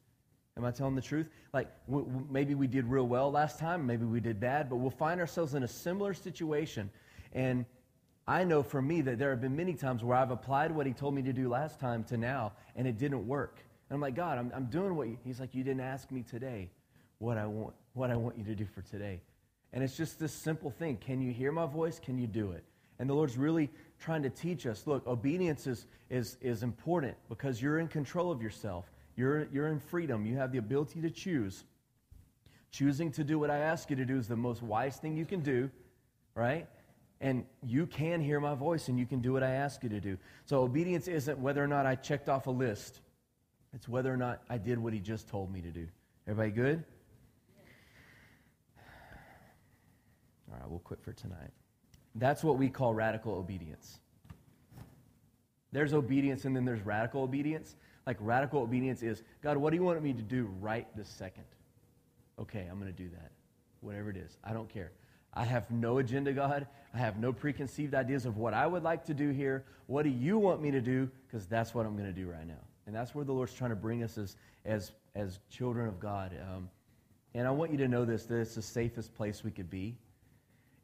Am 0.57 0.65
I 0.65 0.71
telling 0.71 0.95
the 0.95 1.01
truth? 1.01 1.29
Like 1.53 1.69
w- 1.87 2.05
w- 2.05 2.27
maybe 2.29 2.55
we 2.55 2.67
did 2.67 2.85
real 2.85 3.07
well 3.07 3.31
last 3.31 3.59
time, 3.59 3.85
maybe 3.85 4.05
we 4.05 4.19
did 4.19 4.39
bad, 4.39 4.69
but 4.69 4.77
we'll 4.77 4.91
find 4.91 5.19
ourselves 5.19 5.55
in 5.55 5.63
a 5.63 5.67
similar 5.67 6.13
situation. 6.13 6.89
And 7.33 7.65
I 8.27 8.43
know 8.43 8.63
for 8.63 8.81
me 8.81 9.01
that 9.01 9.17
there 9.17 9.31
have 9.31 9.41
been 9.41 9.55
many 9.55 9.73
times 9.73 10.03
where 10.03 10.17
I've 10.17 10.31
applied 10.31 10.71
what 10.71 10.85
he 10.85 10.93
told 10.93 11.15
me 11.15 11.21
to 11.23 11.33
do 11.33 11.49
last 11.49 11.79
time 11.79 12.03
to 12.05 12.17
now, 12.17 12.53
and 12.75 12.87
it 12.87 12.97
didn't 12.97 13.27
work. 13.27 13.59
And 13.89 13.95
I'm 13.95 14.01
like, 14.01 14.15
God, 14.15 14.37
I'm, 14.37 14.51
I'm 14.55 14.65
doing 14.65 14.95
what 14.95 15.07
you, 15.07 15.17
he's 15.23 15.39
like, 15.39 15.55
you 15.55 15.63
didn't 15.63 15.81
ask 15.81 16.11
me 16.11 16.23
today 16.23 16.69
what 17.17 17.37
I 17.37 17.45
want, 17.45 17.73
what 17.93 18.11
I 18.11 18.15
want 18.15 18.37
you 18.37 18.43
to 18.45 18.55
do 18.55 18.65
for 18.65 18.81
today. 18.81 19.21
And 19.73 19.83
it's 19.83 19.97
just 19.97 20.19
this 20.19 20.33
simple 20.33 20.71
thing. 20.71 20.97
Can 20.97 21.21
you 21.21 21.31
hear 21.31 21.51
my 21.51 21.65
voice? 21.65 21.99
Can 21.99 22.17
you 22.17 22.27
do 22.27 22.51
it? 22.51 22.63
And 22.99 23.09
the 23.09 23.13
Lord's 23.13 23.37
really 23.37 23.69
trying 23.99 24.23
to 24.23 24.29
teach 24.29 24.65
us 24.65 24.87
look, 24.87 25.05
obedience 25.07 25.67
is, 25.67 25.85
is, 26.09 26.37
is 26.41 26.63
important 26.63 27.15
because 27.27 27.61
you're 27.61 27.79
in 27.79 27.87
control 27.87 28.31
of 28.31 28.41
yourself. 28.41 28.89
You're, 29.15 29.47
you're 29.51 29.67
in 29.67 29.79
freedom. 29.79 30.25
You 30.25 30.37
have 30.37 30.51
the 30.51 30.57
ability 30.57 31.01
to 31.01 31.09
choose. 31.09 31.63
Choosing 32.71 33.11
to 33.13 33.23
do 33.23 33.37
what 33.37 33.49
I 33.49 33.57
ask 33.57 33.89
you 33.89 33.95
to 33.97 34.05
do 34.05 34.17
is 34.17 34.27
the 34.27 34.35
most 34.35 34.61
wise 34.61 34.97
thing 34.97 35.17
you 35.17 35.25
can 35.25 35.41
do, 35.41 35.69
right? 36.35 36.67
And 37.19 37.45
you 37.65 37.85
can 37.85 38.21
hear 38.21 38.39
my 38.39 38.55
voice 38.55 38.87
and 38.87 38.97
you 38.97 39.05
can 39.05 39.19
do 39.19 39.33
what 39.33 39.43
I 39.43 39.51
ask 39.51 39.83
you 39.83 39.89
to 39.89 39.99
do. 39.99 40.17
So 40.45 40.61
obedience 40.61 41.07
isn't 41.07 41.37
whether 41.37 41.61
or 41.61 41.67
not 41.67 41.85
I 41.85 41.95
checked 41.95 42.29
off 42.29 42.47
a 42.47 42.51
list, 42.51 43.01
it's 43.73 43.89
whether 43.89 44.11
or 44.13 44.17
not 44.17 44.41
I 44.49 44.57
did 44.57 44.79
what 44.79 44.93
he 44.93 44.99
just 44.99 45.27
told 45.27 45.51
me 45.51 45.61
to 45.61 45.69
do. 45.69 45.87
Everybody 46.27 46.51
good? 46.51 46.83
All 50.51 50.57
right, 50.59 50.69
we'll 50.69 50.79
quit 50.79 51.01
for 51.03 51.11
tonight. 51.11 51.51
That's 52.15 52.43
what 52.43 52.57
we 52.57 52.69
call 52.69 52.93
radical 52.93 53.33
obedience. 53.33 53.99
There's 55.71 55.93
obedience 55.93 56.45
and 56.45 56.55
then 56.55 56.65
there's 56.65 56.81
radical 56.81 57.21
obedience. 57.21 57.75
Like 58.07 58.17
radical 58.19 58.61
obedience 58.61 59.03
is, 59.03 59.21
God, 59.41 59.57
what 59.57 59.69
do 59.69 59.77
you 59.77 59.83
want 59.83 60.01
me 60.01 60.13
to 60.13 60.21
do 60.21 60.49
right 60.59 60.87
this 60.95 61.07
second? 61.07 61.43
Okay, 62.39 62.67
I'm 62.69 62.79
going 62.79 62.91
to 62.91 62.97
do 62.97 63.09
that. 63.09 63.31
Whatever 63.81 64.09
it 64.09 64.17
is. 64.17 64.37
I 64.43 64.53
don't 64.53 64.69
care. 64.69 64.91
I 65.33 65.43
have 65.43 65.69
no 65.69 65.99
agenda, 65.99 66.33
God. 66.33 66.65
I 66.93 66.97
have 66.97 67.19
no 67.19 67.31
preconceived 67.31 67.93
ideas 67.93 68.25
of 68.25 68.37
what 68.37 68.53
I 68.53 68.65
would 68.65 68.81
like 68.81 69.05
to 69.05 69.13
do 69.13 69.29
here. 69.29 69.63
What 69.85 70.03
do 70.03 70.09
you 70.09 70.39
want 70.39 70.61
me 70.61 70.71
to 70.71 70.81
do? 70.81 71.09
Because 71.27 71.45
that's 71.45 71.75
what 71.75 71.85
I'm 71.85 71.95
going 71.95 72.07
to 72.07 72.13
do 72.13 72.27
right 72.27 72.47
now. 72.47 72.65
And 72.87 72.95
that's 72.95 73.13
where 73.13 73.23
the 73.23 73.31
Lord's 73.31 73.53
trying 73.53 73.69
to 73.69 73.75
bring 73.75 74.01
us 74.01 74.17
as, 74.17 74.35
as, 74.65 74.91
as 75.13 75.39
children 75.51 75.87
of 75.87 75.99
God. 75.99 76.35
Um, 76.51 76.69
and 77.35 77.47
I 77.47 77.51
want 77.51 77.71
you 77.71 77.77
to 77.77 77.87
know 77.87 78.05
this 78.05 78.25
that 78.25 78.39
it's 78.39 78.55
the 78.55 78.61
safest 78.61 79.13
place 79.13 79.43
we 79.43 79.51
could 79.51 79.69
be 79.69 79.95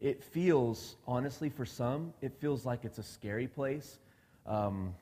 it 0.02 0.24
feels, 0.24 0.96
honestly, 1.08 1.50
for 1.50 1.66
some, 1.66 2.14
it 2.22 2.34
feels 2.40 2.66
like 2.66 2.84
it's 2.84 2.98
a 2.98 3.04
scary 3.04 3.48
place. 3.48 3.98
Um, 4.46 4.94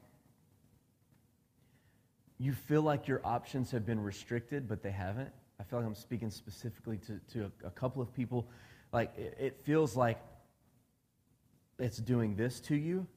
you 2.39 2.53
feel 2.53 2.81
like 2.81 3.07
your 3.07 3.21
options 3.23 3.71
have 3.71 3.85
been 3.85 4.01
restricted, 4.01 4.67
but 4.67 4.83
they 4.83 4.91
haven't. 4.91 5.31
I 5.59 5.63
feel 5.63 5.79
like 5.79 5.87
I'm 5.87 5.95
speaking 5.95 6.29
specifically 6.29 6.97
to, 7.07 7.19
to 7.33 7.51
a, 7.63 7.67
a 7.67 7.71
couple 7.71 8.01
of 8.01 8.13
people. 8.13 8.47
Like, 8.91 9.11
it, 9.17 9.37
it 9.39 9.61
feels 9.63 9.95
like 9.95 10.19
it's 11.79 11.97
doing 11.97 12.35
this 12.35 12.59
to 12.61 12.75
you, 12.75 13.07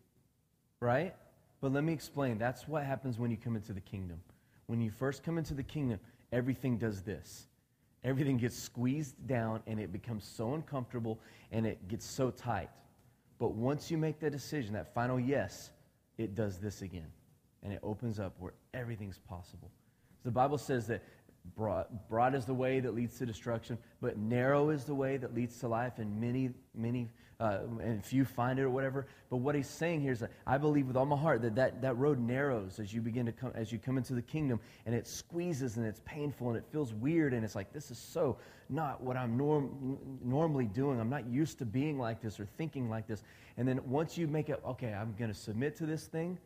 right? 0.81 1.15
But 1.61 1.73
let 1.73 1.85
me 1.85 1.93
explain. 1.93 2.39
That's 2.39 2.67
what 2.67 2.85
happens 2.85 3.19
when 3.19 3.31
you 3.31 3.37
come 3.37 3.57
into 3.57 3.73
the 3.73 3.81
kingdom. 3.81 4.21
When 4.67 4.81
you 4.81 4.91
first 4.91 5.23
come 5.23 5.39
into 5.39 5.55
the 5.55 5.63
kingdom, 5.63 6.01
everything 6.33 6.79
does 6.79 7.03
this 7.03 7.47
everything 8.07 8.37
gets 8.37 8.57
squeezed 8.57 9.15
down 9.27 9.61
and 9.67 9.81
it 9.81 9.93
becomes 9.93 10.25
so 10.25 10.55
uncomfortable 10.55 11.19
and 11.51 11.67
it 11.67 11.89
gets 11.89 12.07
so 12.07 12.31
tight. 12.31 12.71
But 13.39 13.53
once 13.53 13.91
you 13.91 13.99
make 13.99 14.21
that 14.21 14.31
decision, 14.31 14.73
that 14.75 14.95
final 14.95 15.19
yes, 15.19 15.71
it 16.17 16.35
does 16.35 16.59
this 16.59 16.83
again. 16.83 17.11
And 17.63 17.73
it 17.73 17.81
opens 17.83 18.21
up 18.21 18.35
where 18.39 18.55
everything's 18.73 19.19
possible. 19.19 19.71
So 20.23 20.29
the 20.29 20.31
Bible 20.31 20.57
says 20.57 20.87
that 20.87 21.03
broad, 21.55 21.87
broad 22.09 22.35
is 22.35 22.45
the 22.45 22.55
way 22.55 22.81
that 22.81 22.95
leads 22.95 23.19
to 23.19 23.27
destruction, 23.27 23.79
but 24.01 24.19
narrow 24.19 24.71
is 24.71 24.85
the 24.85 24.95
way 24.95 25.17
that 25.17 25.35
leads 25.35 25.59
to 25.61 25.69
life, 25.69 25.99
and 25.99 26.21
many, 26.21 26.51
many 26.75 27.09
uh, 27.39 27.59
and 27.83 28.05
few 28.05 28.25
find 28.25 28.59
it 28.59 28.63
or 28.63 28.71
whatever. 28.71 29.07
But 29.29 29.39
what 29.39 29.55
he's 29.55 29.69
saying 29.69 30.01
here 30.01 30.13
is 30.13 30.21
that 30.21 30.31
I 30.47 30.59
believe 30.59 30.87
with 30.87 30.97
all 30.97 31.07
my 31.07 31.17
heart 31.17 31.43
that, 31.43 31.55
that 31.57 31.83
that 31.83 31.97
road 31.99 32.19
narrows 32.19 32.79
as 32.81 32.95
you 32.95 33.01
begin 33.01 33.27
to 33.27 33.33
come 33.33 33.53
as 33.55 33.71
you 33.71 33.79
come 33.79 33.99
into 33.99 34.15
the 34.15 34.23
kingdom, 34.23 34.61
and 34.87 34.95
it 34.95 35.07
squeezes 35.07 35.77
and 35.77 35.87
it's 35.87 36.01
painful 36.05 36.49
and 36.49 36.57
it 36.57 36.65
feels 36.73 36.95
weird, 36.95 37.35
and 37.35 37.45
it's 37.45 37.55
like 37.55 37.73
this 37.73 37.91
is 37.91 37.99
so 37.99 38.39
not 38.69 39.03
what 39.03 39.17
I'm 39.17 39.37
norm, 39.37 39.99
normally 40.25 40.67
doing. 40.67 40.99
I'm 40.99 41.11
not 41.11 41.29
used 41.29 41.59
to 41.59 41.67
being 41.67 41.99
like 41.99 42.21
this 42.21 42.41
or 42.41 42.47
thinking 42.57 42.89
like 42.89 43.07
this. 43.07 43.23
And 43.57 43.67
then 43.67 43.81
once 43.85 44.19
you 44.19 44.27
make 44.27 44.49
it, 44.49 44.61
okay, 44.67 44.93
I'm 44.93 45.15
going 45.19 45.33
to 45.33 45.39
submit 45.39 45.77
to 45.77 45.87
this 45.87 46.07
thing. 46.07 46.39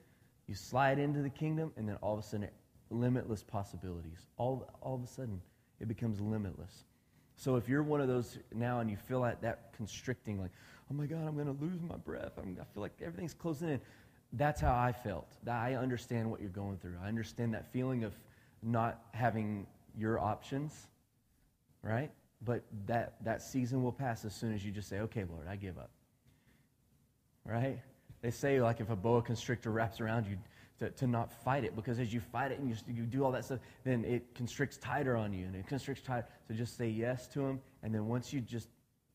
You 0.47 0.55
slide 0.55 0.99
into 0.99 1.23
the 1.23 1.31
kingdom, 1.31 1.73
and 1.77 1.89
then 1.89 1.97
all 2.03 2.13
of 2.13 2.19
a 2.19 2.23
sudden, 2.23 2.49
limitless 2.91 3.43
possibilities. 3.43 4.27
All 4.37 4.69
all 4.83 4.95
of 4.95 5.03
a 5.03 5.07
sudden, 5.07 5.41
it 5.81 5.89
becomes 5.89 6.21
limitless. 6.21 6.85
So 7.37 7.57
if 7.57 7.69
you're 7.69 7.83
one 7.83 8.03
of 8.03 8.09
those 8.09 8.39
now 8.55 8.81
and 8.81 8.91
you 8.91 8.97
feel 8.97 9.21
like 9.21 9.41
that 9.41 9.73
constricting, 9.75 10.39
like, 10.39 10.51
oh 10.91 10.95
my 10.95 11.07
God, 11.07 11.27
I'm 11.27 11.35
going 11.35 11.47
to 11.47 11.65
lose 11.65 11.81
my 11.81 11.97
breath. 11.97 12.33
I'm, 12.37 12.59
I 12.61 12.65
feel 12.75 12.83
like 12.83 12.93
everything's 13.03 13.33
closing 13.33 13.71
in. 13.71 13.81
That's 14.35 14.61
how 14.61 14.75
I 14.75 14.93
felt. 14.93 15.27
I 15.51 15.73
understand 15.75 16.31
what 16.31 16.41
you're 16.41 16.51
going 16.51 16.77
through. 16.77 16.97
I 17.03 17.09
understand 17.09 17.55
that 17.55 17.73
feeling 17.73 18.05
of 18.05 18.13
not 18.63 19.03
having 19.13 19.67
your 19.97 20.21
options, 20.21 20.87
right? 21.83 22.11
But 22.45 22.63
that, 22.87 23.15
that 23.25 23.41
season 23.41 23.83
will 23.83 23.93
pass 23.93 24.25
as 24.27 24.35
soon 24.35 24.55
as 24.55 24.65
you 24.65 24.71
just 24.71 24.89
say, 24.89 25.01
okay, 25.01 25.25
Lord, 25.25 25.47
I 25.49 25.57
give 25.57 25.79
up. 25.79 25.91
Right? 27.45 27.81
They 28.21 28.31
say, 28.31 28.61
like, 28.61 28.81
if 28.81 28.91
a 28.91 28.97
boa 28.97 29.23
constrictor 29.23 29.71
wraps 29.71 30.01
around 30.01 30.27
you, 30.27 30.37
to, 30.81 30.91
to 30.91 31.07
not 31.07 31.33
fight 31.45 31.63
it 31.63 31.77
because 31.77 32.01
as 32.01 32.13
you 32.13 32.21
fight 32.21 32.51
it 32.51 32.59
and 32.59 32.69
you, 32.69 32.77
you 32.89 33.03
do 33.03 33.23
all 33.23 33.31
that 33.31 33.45
stuff, 33.45 33.61
then 33.85 34.05
it 34.05 34.35
constricts 34.35 34.79
tighter 34.79 35.17
on 35.17 35.33
you 35.33 35.45
and 35.47 35.55
it 35.55 35.67
constricts 35.67 36.03
tighter. 36.03 36.27
So 36.49 36.55
just 36.55 36.77
say 36.77 36.89
yes 36.89 37.29
to 37.29 37.41
him. 37.41 37.61
And 37.83 37.95
then 37.95 38.07
once 38.07 38.33
you 38.33 38.41
just, 38.41 38.69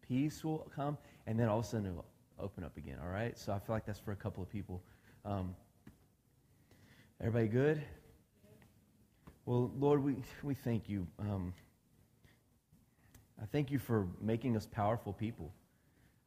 peace 0.08 0.44
will 0.44 0.72
come 0.76 0.98
and 1.26 1.40
then 1.40 1.50
all 1.50 1.60
of 1.60 1.66
a 1.66 1.68
sudden 1.68 1.88
it'll 1.88 2.06
open 2.40 2.64
up 2.64 2.78
again. 2.78 2.98
All 3.04 3.10
right? 3.10 3.38
So 3.38 3.52
I 3.52 3.60
feel 3.60 3.76
like 3.76 3.86
that's 3.86 4.00
for 4.00 4.12
a 4.12 4.16
couple 4.16 4.44
of 4.44 4.50
people. 4.50 4.82
Um, 5.26 5.56
everybody 7.20 7.48
good? 7.48 7.82
Well, 9.46 9.72
Lord, 9.78 10.04
we, 10.04 10.18
we 10.44 10.54
thank 10.54 10.88
you. 10.88 11.08
Um, 11.20 11.54
I 13.42 13.46
thank 13.48 13.72
you 13.72 13.80
for 13.80 14.08
making 14.22 14.56
us 14.56 14.68
powerful 14.68 15.14
people. 15.14 15.52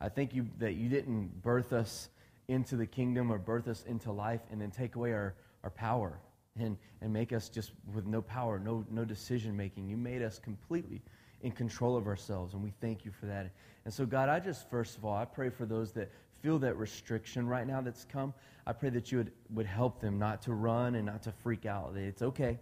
I 0.01 0.09
thank 0.09 0.35
you 0.35 0.47
that 0.59 0.75
you 0.75 0.89
didn't 0.89 1.43
birth 1.43 1.73
us 1.73 2.09
into 2.49 2.77
the 2.77 2.87
kingdom 2.87 3.31
or 3.31 3.39
birth 3.39 3.69
us 3.69 3.85
into 3.87 4.11
life 4.11 4.41
and 4.51 4.61
then 4.61 4.71
take 4.71 4.97
away 4.97 5.13
our, 5.13 5.35
our 5.63 5.71
power 5.71 6.19
and, 6.59 6.77
and 7.01 7.13
make 7.13 7.33
us 7.33 7.49
just 7.49 7.73
with 7.95 8.07
no 8.07 8.21
power, 8.23 8.59
no, 8.59 8.85
no 8.91 9.05
decision 9.05 9.57
making. 9.57 9.89
You 9.89 9.97
made 9.97 10.23
us 10.23 10.39
completely 10.39 11.03
in 11.43 11.53
control 11.53 11.97
of 11.97 12.07
ourselves, 12.07 12.55
and 12.55 12.63
we 12.63 12.73
thank 12.81 13.05
you 13.05 13.13
for 13.13 13.27
that. 13.27 13.51
And 13.85 13.95
so, 13.95 14.05
God, 14.05 14.29
I 14.29 14.41
just, 14.41 14.69
first 14.69 14.97
of 14.97 15.05
all, 15.05 15.15
I 15.15 15.25
pray 15.25 15.51
for 15.51 15.67
those 15.67 15.93
that 15.93 16.11
feel 16.41 16.59
that 16.59 16.77
restriction 16.77 17.47
right 17.47 17.67
now 17.67 17.81
that's 17.81 18.05
come. 18.05 18.35
I 18.67 18.73
pray 18.73 18.91
that 18.91 19.13
you 19.13 19.19
would, 19.19 19.33
would 19.51 19.67
help 19.67 20.01
them 20.01 20.19
not 20.19 20.43
to 20.43 20.55
run 20.55 20.97
and 20.97 21.07
not 21.07 21.23
to 21.25 21.33
freak 21.33 21.67
out. 21.67 21.95
It's 21.97 22.23
okay, 22.23 22.59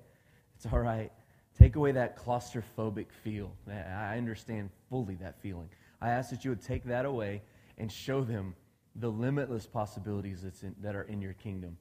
it's 0.56 0.66
all 0.70 0.80
right. 0.80 1.10
Take 1.58 1.76
away 1.76 1.92
that 1.92 2.18
claustrophobic 2.18 3.06
feel. 3.24 3.50
I 3.66 4.18
understand 4.18 4.68
fully 4.90 5.14
that 5.16 5.40
feeling. 5.40 5.70
I 6.02 6.10
ask 6.10 6.28
that 6.30 6.44
you 6.44 6.50
would 6.50 6.60
take 6.60 6.84
that 6.84 7.06
away 7.06 7.42
and 7.78 7.90
show 7.90 8.22
them 8.22 8.54
the 8.98 9.08
limitless 9.08 9.66
possibilities 9.66 10.42
that's 10.42 10.62
in, 10.62 10.74
that 10.80 10.94
are 10.94 11.02
in 11.02 11.20
your 11.20 11.34
kingdom. 11.34 11.76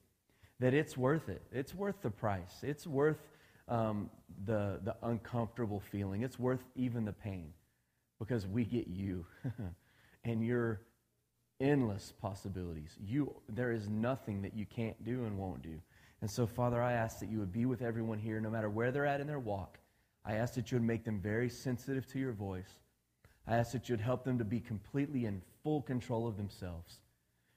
That 0.60 0.74
it's 0.74 0.96
worth 0.96 1.28
it. 1.28 1.42
It's 1.52 1.74
worth 1.74 2.00
the 2.02 2.10
price. 2.10 2.62
It's 2.62 2.86
worth 2.86 3.18
um, 3.68 4.10
the, 4.44 4.80
the 4.84 4.96
uncomfortable 5.02 5.80
feeling. 5.80 6.22
It's 6.22 6.38
worth 6.38 6.64
even 6.74 7.04
the 7.04 7.12
pain 7.12 7.52
because 8.18 8.46
we 8.46 8.64
get 8.64 8.86
you 8.86 9.26
and 10.24 10.44
your 10.44 10.82
endless 11.60 12.12
possibilities. 12.20 12.96
You, 13.02 13.34
there 13.48 13.72
is 13.72 13.88
nothing 13.88 14.42
that 14.42 14.54
you 14.54 14.66
can't 14.66 15.02
do 15.04 15.24
and 15.24 15.38
won't 15.38 15.62
do. 15.62 15.80
And 16.22 16.30
so, 16.30 16.46
Father, 16.46 16.82
I 16.82 16.92
ask 16.92 17.18
that 17.20 17.30
you 17.30 17.38
would 17.38 17.52
be 17.52 17.66
with 17.66 17.82
everyone 17.82 18.18
here, 18.18 18.40
no 18.40 18.50
matter 18.50 18.70
where 18.70 18.90
they're 18.90 19.06
at 19.06 19.20
in 19.20 19.26
their 19.26 19.38
walk. 19.38 19.78
I 20.24 20.34
ask 20.34 20.54
that 20.54 20.72
you 20.72 20.76
would 20.76 20.86
make 20.86 21.04
them 21.04 21.20
very 21.20 21.48
sensitive 21.48 22.06
to 22.12 22.18
your 22.18 22.32
voice. 22.32 22.80
I 23.46 23.56
ask 23.56 23.72
that 23.72 23.88
you'd 23.88 24.00
help 24.00 24.24
them 24.24 24.38
to 24.38 24.44
be 24.44 24.58
completely 24.58 25.26
in 25.26 25.42
full 25.62 25.82
control 25.82 26.26
of 26.26 26.36
themselves 26.36 26.98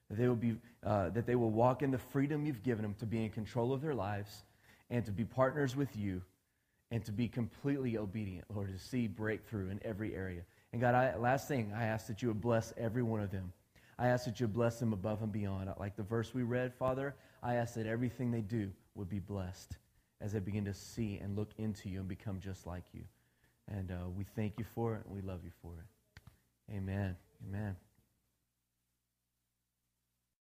that 0.09 0.17
they 0.17 0.27
will, 0.27 0.35
be, 0.35 0.55
uh, 0.83 1.09
that 1.09 1.25
they 1.25 1.35
will 1.35 1.51
walk 1.51 1.81
in 1.81 1.91
the 1.91 1.97
freedom 1.97 2.45
you've 2.45 2.63
given 2.63 2.81
them 2.81 2.95
to 2.95 3.05
be 3.05 3.23
in 3.23 3.29
control 3.29 3.73
of 3.73 3.81
their 3.81 3.95
lives 3.95 4.43
and 4.89 5.05
to 5.05 5.11
be 5.11 5.23
partners 5.23 5.75
with 5.75 5.95
you 5.95 6.21
and 6.91 7.05
to 7.05 7.11
be 7.11 7.27
completely 7.27 7.97
obedient, 7.97 8.45
Lord, 8.53 8.71
to 8.73 8.79
see 8.79 9.07
breakthrough 9.07 9.69
in 9.69 9.79
every 9.83 10.15
area. 10.15 10.41
And 10.73 10.81
God, 10.81 10.95
I, 10.95 11.15
last 11.15 11.47
thing, 11.47 11.71
I 11.75 11.85
ask 11.85 12.07
that 12.07 12.21
you 12.21 12.27
would 12.29 12.41
bless 12.41 12.73
every 12.77 13.03
one 13.03 13.21
of 13.21 13.31
them. 13.31 13.53
I 13.97 14.07
ask 14.07 14.25
that 14.25 14.39
you 14.39 14.47
bless 14.47 14.79
them 14.79 14.93
above 14.93 15.21
and 15.21 15.31
beyond. 15.31 15.69
Like 15.79 15.95
the 15.95 16.03
verse 16.03 16.33
we 16.33 16.43
read, 16.43 16.73
Father, 16.73 17.15
I 17.43 17.55
ask 17.55 17.75
that 17.75 17.85
everything 17.85 18.31
they 18.31 18.41
do 18.41 18.71
would 18.95 19.09
be 19.09 19.19
blessed 19.19 19.77
as 20.21 20.33
they 20.33 20.39
begin 20.39 20.65
to 20.65 20.73
see 20.73 21.19
and 21.21 21.35
look 21.35 21.51
into 21.57 21.89
you 21.89 21.99
and 21.99 22.07
become 22.07 22.39
just 22.39 22.65
like 22.65 22.85
you. 22.93 23.03
And 23.67 23.91
uh, 23.91 24.09
we 24.15 24.25
thank 24.35 24.53
you 24.57 24.65
for 24.73 24.95
it 24.95 25.05
and 25.05 25.15
we 25.15 25.21
love 25.21 25.41
you 25.43 25.51
for 25.61 25.73
it. 25.73 26.75
Amen. 26.75 27.15
Amen. 27.47 27.75